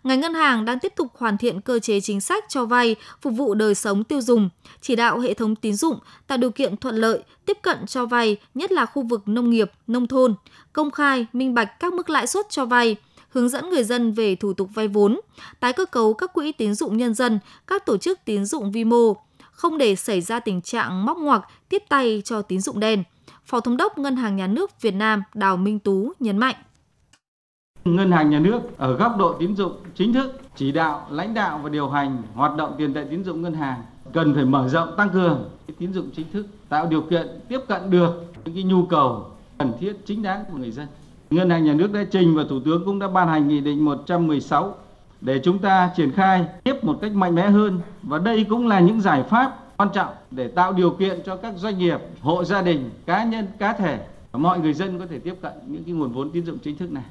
ngành 0.05 0.19
ngân 0.19 0.33
hàng 0.33 0.65
đang 0.65 0.79
tiếp 0.79 0.93
tục 0.95 1.07
hoàn 1.17 1.37
thiện 1.37 1.61
cơ 1.61 1.79
chế 1.79 2.01
chính 2.01 2.21
sách 2.21 2.45
cho 2.49 2.65
vay 2.65 2.95
phục 3.21 3.33
vụ 3.33 3.53
đời 3.53 3.75
sống 3.75 4.03
tiêu 4.03 4.21
dùng, 4.21 4.49
chỉ 4.81 4.95
đạo 4.95 5.19
hệ 5.19 5.33
thống 5.33 5.55
tín 5.55 5.75
dụng 5.75 5.99
tạo 6.27 6.37
điều 6.37 6.51
kiện 6.51 6.77
thuận 6.77 6.95
lợi 6.95 7.23
tiếp 7.45 7.57
cận 7.61 7.85
cho 7.85 8.05
vay, 8.05 8.37
nhất 8.53 8.71
là 8.71 8.85
khu 8.85 9.03
vực 9.03 9.27
nông 9.27 9.49
nghiệp, 9.49 9.71
nông 9.87 10.07
thôn, 10.07 10.35
công 10.73 10.91
khai, 10.91 11.25
minh 11.33 11.53
bạch 11.53 11.79
các 11.79 11.93
mức 11.93 12.09
lãi 12.09 12.27
suất 12.27 12.49
cho 12.49 12.65
vay, 12.65 12.95
hướng 13.29 13.49
dẫn 13.49 13.69
người 13.69 13.83
dân 13.83 14.13
về 14.13 14.35
thủ 14.35 14.53
tục 14.53 14.69
vay 14.73 14.87
vốn, 14.87 15.19
tái 15.59 15.73
cơ 15.73 15.85
cấu 15.85 16.13
các 16.13 16.33
quỹ 16.33 16.51
tín 16.51 16.73
dụng 16.73 16.97
nhân 16.97 17.13
dân, 17.13 17.39
các 17.67 17.85
tổ 17.85 17.97
chức 17.97 18.19
tín 18.25 18.45
dụng 18.45 18.71
vi 18.71 18.83
mô, 18.83 19.13
không 19.51 19.77
để 19.77 19.95
xảy 19.95 20.21
ra 20.21 20.39
tình 20.39 20.61
trạng 20.61 21.05
móc 21.05 21.17
ngoặc 21.17 21.41
tiếp 21.69 21.83
tay 21.89 22.21
cho 22.25 22.41
tín 22.41 22.61
dụng 22.61 22.79
đen. 22.79 23.03
Phó 23.45 23.59
Thống 23.59 23.77
đốc 23.77 23.97
Ngân 23.97 24.15
hàng 24.15 24.35
Nhà 24.35 24.47
nước 24.47 24.81
Việt 24.81 24.93
Nam 24.93 25.23
Đào 25.33 25.57
Minh 25.57 25.79
Tú 25.79 26.11
nhấn 26.19 26.37
mạnh. 26.37 26.55
Ngân 27.85 28.11
hàng 28.11 28.29
nhà 28.29 28.39
nước 28.39 28.77
ở 28.77 28.93
góc 28.93 29.17
độ 29.17 29.33
tín 29.33 29.55
dụng 29.55 29.71
chính 29.95 30.13
thức 30.13 30.39
chỉ 30.55 30.71
đạo 30.71 31.07
lãnh 31.09 31.33
đạo 31.33 31.59
và 31.63 31.69
điều 31.69 31.89
hành 31.89 32.17
hoạt 32.33 32.55
động 32.55 32.75
tiền 32.77 32.93
tệ 32.93 33.03
tín 33.09 33.23
dụng 33.23 33.41
ngân 33.41 33.53
hàng 33.53 33.83
cần 34.13 34.33
phải 34.33 34.45
mở 34.45 34.69
rộng 34.69 34.89
tăng 34.97 35.09
cường 35.09 35.49
tín 35.79 35.93
dụng 35.93 36.09
chính 36.15 36.25
thức 36.33 36.45
tạo 36.69 36.87
điều 36.87 37.01
kiện 37.01 37.27
tiếp 37.49 37.59
cận 37.67 37.89
được 37.89 38.25
những 38.45 38.55
cái 38.55 38.63
nhu 38.63 38.85
cầu 38.85 39.25
cần 39.57 39.73
thiết 39.79 39.93
chính 40.05 40.23
đáng 40.23 40.43
của 40.51 40.57
người 40.57 40.71
dân. 40.71 40.87
Ngân 41.29 41.49
hàng 41.49 41.63
nhà 41.63 41.73
nước 41.73 41.93
đã 41.93 42.03
trình 42.11 42.35
và 42.35 42.43
Thủ 42.49 42.59
tướng 42.65 42.85
cũng 42.85 42.99
đã 42.99 43.07
ban 43.07 43.27
hành 43.27 43.47
nghị 43.47 43.61
định 43.61 43.85
116 43.85 44.75
để 45.21 45.41
chúng 45.43 45.59
ta 45.59 45.91
triển 45.95 46.11
khai 46.11 46.45
tiếp 46.63 46.83
một 46.83 46.97
cách 47.01 47.11
mạnh 47.11 47.35
mẽ 47.35 47.49
hơn 47.49 47.79
và 48.03 48.17
đây 48.17 48.43
cũng 48.49 48.67
là 48.67 48.79
những 48.79 49.01
giải 49.01 49.23
pháp 49.23 49.59
quan 49.77 49.89
trọng 49.93 50.13
để 50.31 50.47
tạo 50.47 50.73
điều 50.73 50.91
kiện 50.91 51.19
cho 51.25 51.35
các 51.35 51.53
doanh 51.57 51.77
nghiệp, 51.77 51.99
hộ 52.21 52.43
gia 52.43 52.61
đình, 52.61 52.89
cá 53.05 53.23
nhân, 53.23 53.47
cá 53.59 53.73
thể 53.73 53.99
mọi 54.33 54.59
người 54.59 54.73
dân 54.73 54.99
có 54.99 55.05
thể 55.05 55.19
tiếp 55.19 55.35
cận 55.41 55.51
những 55.67 55.83
cái 55.83 55.93
nguồn 55.93 56.11
vốn 56.11 56.31
tín 56.31 56.45
dụng 56.45 56.57
chính 56.63 56.77
thức 56.77 56.91
này. 56.91 57.03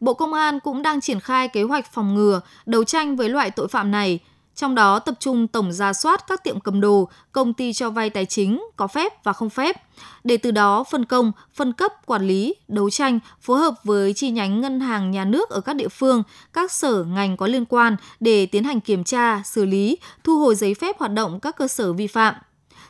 Bộ 0.00 0.14
Công 0.14 0.34
an 0.34 0.60
cũng 0.60 0.82
đang 0.82 1.00
triển 1.00 1.20
khai 1.20 1.48
kế 1.48 1.62
hoạch 1.62 1.92
phòng 1.92 2.14
ngừa, 2.14 2.40
đấu 2.66 2.84
tranh 2.84 3.16
với 3.16 3.28
loại 3.28 3.50
tội 3.50 3.68
phạm 3.68 3.90
này, 3.90 4.18
trong 4.54 4.74
đó 4.74 4.98
tập 4.98 5.14
trung 5.20 5.48
tổng 5.48 5.72
ra 5.72 5.92
soát 5.92 6.24
các 6.28 6.44
tiệm 6.44 6.60
cầm 6.60 6.80
đồ, 6.80 7.08
công 7.32 7.54
ty 7.54 7.72
cho 7.72 7.90
vay 7.90 8.10
tài 8.10 8.26
chính 8.26 8.62
có 8.76 8.86
phép 8.86 9.24
và 9.24 9.32
không 9.32 9.50
phép, 9.50 9.76
để 10.24 10.36
từ 10.36 10.50
đó 10.50 10.84
phân 10.84 11.04
công, 11.04 11.32
phân 11.54 11.72
cấp 11.72 11.92
quản 12.06 12.26
lý, 12.26 12.54
đấu 12.68 12.90
tranh, 12.90 13.18
phối 13.40 13.60
hợp 13.60 13.74
với 13.84 14.12
chi 14.12 14.30
nhánh 14.30 14.60
ngân 14.60 14.80
hàng 14.80 15.10
nhà 15.10 15.24
nước 15.24 15.50
ở 15.50 15.60
các 15.60 15.76
địa 15.76 15.88
phương, 15.88 16.22
các 16.52 16.72
sở 16.72 17.04
ngành 17.04 17.36
có 17.36 17.46
liên 17.46 17.64
quan 17.64 17.96
để 18.20 18.46
tiến 18.46 18.64
hành 18.64 18.80
kiểm 18.80 19.04
tra, 19.04 19.42
xử 19.44 19.64
lý, 19.64 19.98
thu 20.24 20.38
hồi 20.38 20.54
giấy 20.54 20.74
phép 20.74 20.98
hoạt 20.98 21.12
động 21.12 21.40
các 21.40 21.56
cơ 21.56 21.68
sở 21.68 21.92
vi 21.92 22.06
phạm. 22.06 22.34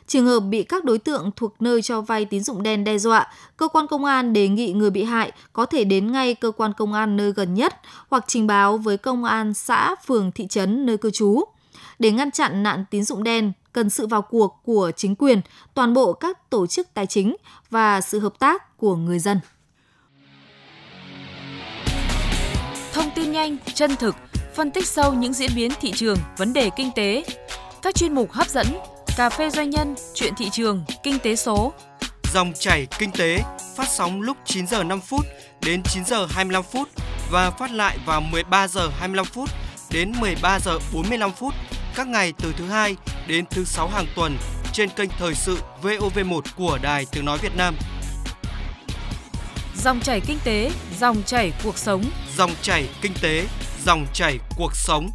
Trường 0.07 0.25
hợp 0.25 0.39
bị 0.39 0.63
các 0.63 0.83
đối 0.83 0.99
tượng 0.99 1.31
thuộc 1.35 1.61
nơi 1.61 1.81
cho 1.81 2.01
vay 2.01 2.25
tín 2.25 2.43
dụng 2.43 2.63
đen 2.63 2.83
đe 2.83 2.97
dọa, 2.97 3.27
cơ 3.57 3.67
quan 3.67 3.87
công 3.87 4.05
an 4.05 4.33
đề 4.33 4.47
nghị 4.47 4.73
người 4.73 4.89
bị 4.89 5.03
hại 5.03 5.31
có 5.53 5.65
thể 5.65 5.83
đến 5.83 6.11
ngay 6.11 6.35
cơ 6.35 6.51
quan 6.51 6.73
công 6.73 6.93
an 6.93 7.17
nơi 7.17 7.31
gần 7.31 7.53
nhất 7.53 7.75
hoặc 8.09 8.23
trình 8.27 8.47
báo 8.47 8.77
với 8.77 8.97
công 8.97 9.23
an 9.23 9.53
xã, 9.53 9.95
phường, 10.05 10.31
thị 10.31 10.47
trấn 10.47 10.85
nơi 10.85 10.97
cư 10.97 11.11
trú. 11.11 11.43
Để 11.99 12.11
ngăn 12.11 12.31
chặn 12.31 12.63
nạn 12.63 12.85
tín 12.89 13.03
dụng 13.03 13.23
đen, 13.23 13.51
cần 13.73 13.89
sự 13.89 14.07
vào 14.07 14.21
cuộc 14.21 14.61
của 14.63 14.91
chính 14.97 15.15
quyền, 15.15 15.41
toàn 15.73 15.93
bộ 15.93 16.13
các 16.13 16.49
tổ 16.49 16.67
chức 16.67 16.87
tài 16.93 17.05
chính 17.05 17.35
và 17.69 18.01
sự 18.01 18.19
hợp 18.19 18.39
tác 18.39 18.77
của 18.77 18.95
người 18.95 19.19
dân. 19.19 19.39
Thông 22.93 23.09
tin 23.15 23.31
nhanh, 23.31 23.57
chân 23.73 23.95
thực, 23.95 24.15
phân 24.55 24.71
tích 24.71 24.87
sâu 24.87 25.13
những 25.13 25.33
diễn 25.33 25.51
biến 25.55 25.71
thị 25.81 25.91
trường, 25.91 26.17
vấn 26.37 26.53
đề 26.53 26.69
kinh 26.75 26.91
tế. 26.95 27.23
Các 27.81 27.95
chuyên 27.95 28.15
mục 28.15 28.31
hấp 28.31 28.49
dẫn 28.49 28.67
Cà 29.21 29.29
phê 29.29 29.49
doanh 29.49 29.69
nhân, 29.69 29.95
chuyện 30.13 30.33
thị 30.37 30.49
trường, 30.51 30.83
kinh 31.03 31.19
tế 31.19 31.35
số. 31.35 31.73
Dòng 32.33 32.53
chảy 32.59 32.87
kinh 32.99 33.11
tế 33.11 33.43
phát 33.75 33.87
sóng 33.89 34.21
lúc 34.21 34.37
9 34.45 34.67
giờ 34.67 34.83
5 34.83 35.01
phút 35.01 35.25
đến 35.65 35.83
9 35.83 36.05
giờ 36.05 36.25
25 36.29 36.63
phút 36.63 36.89
và 37.31 37.51
phát 37.51 37.71
lại 37.71 37.97
vào 38.05 38.21
13 38.21 38.67
giờ 38.67 38.89
25 38.99 39.25
phút 39.25 39.49
đến 39.91 40.11
13 40.19 40.59
giờ 40.59 40.79
45 40.93 41.31
phút 41.31 41.53
các 41.95 42.07
ngày 42.07 42.33
từ 42.37 42.53
thứ 42.57 42.65
hai 42.65 42.95
đến 43.27 43.45
thứ 43.49 43.65
sáu 43.65 43.87
hàng 43.87 44.05
tuần 44.15 44.37
trên 44.73 44.89
kênh 44.89 45.09
thời 45.19 45.35
sự 45.35 45.57
VOV1 45.83 46.41
của 46.57 46.79
Đài 46.81 47.05
Tiếng 47.11 47.25
nói 47.25 47.37
Việt 47.41 47.55
Nam. 47.57 47.75
Dòng 49.75 49.99
chảy 49.99 50.21
kinh 50.27 50.37
tế, 50.43 50.71
dòng 50.99 51.23
chảy 51.25 51.51
cuộc 51.63 51.77
sống. 51.77 52.03
Dòng 52.37 52.51
chảy 52.61 52.89
kinh 53.01 53.13
tế, 53.21 53.45
dòng 53.85 54.05
chảy 54.13 54.37
cuộc 54.57 54.75
sống. 54.75 55.09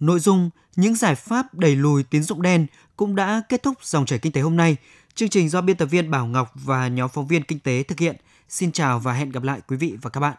Nội 0.00 0.20
dung 0.20 0.50
những 0.76 0.94
giải 0.94 1.14
pháp 1.14 1.54
đẩy 1.54 1.76
lùi 1.76 2.02
tín 2.02 2.22
dụng 2.22 2.42
đen 2.42 2.66
cũng 2.96 3.16
đã 3.16 3.42
kết 3.48 3.62
thúc 3.62 3.74
dòng 3.82 4.06
chảy 4.06 4.18
kinh 4.18 4.32
tế 4.32 4.40
hôm 4.40 4.56
nay. 4.56 4.76
Chương 5.14 5.28
trình 5.28 5.48
do 5.48 5.60
biên 5.60 5.76
tập 5.76 5.86
viên 5.86 6.10
Bảo 6.10 6.26
Ngọc 6.26 6.52
và 6.54 6.88
nhóm 6.88 7.10
phóng 7.14 7.26
viên 7.26 7.42
kinh 7.42 7.58
tế 7.58 7.82
thực 7.82 7.98
hiện. 7.98 8.16
Xin 8.48 8.72
chào 8.72 8.98
và 8.98 9.12
hẹn 9.12 9.30
gặp 9.30 9.42
lại 9.42 9.60
quý 9.68 9.76
vị 9.76 9.96
và 10.02 10.10
các 10.10 10.20
bạn. 10.20 10.34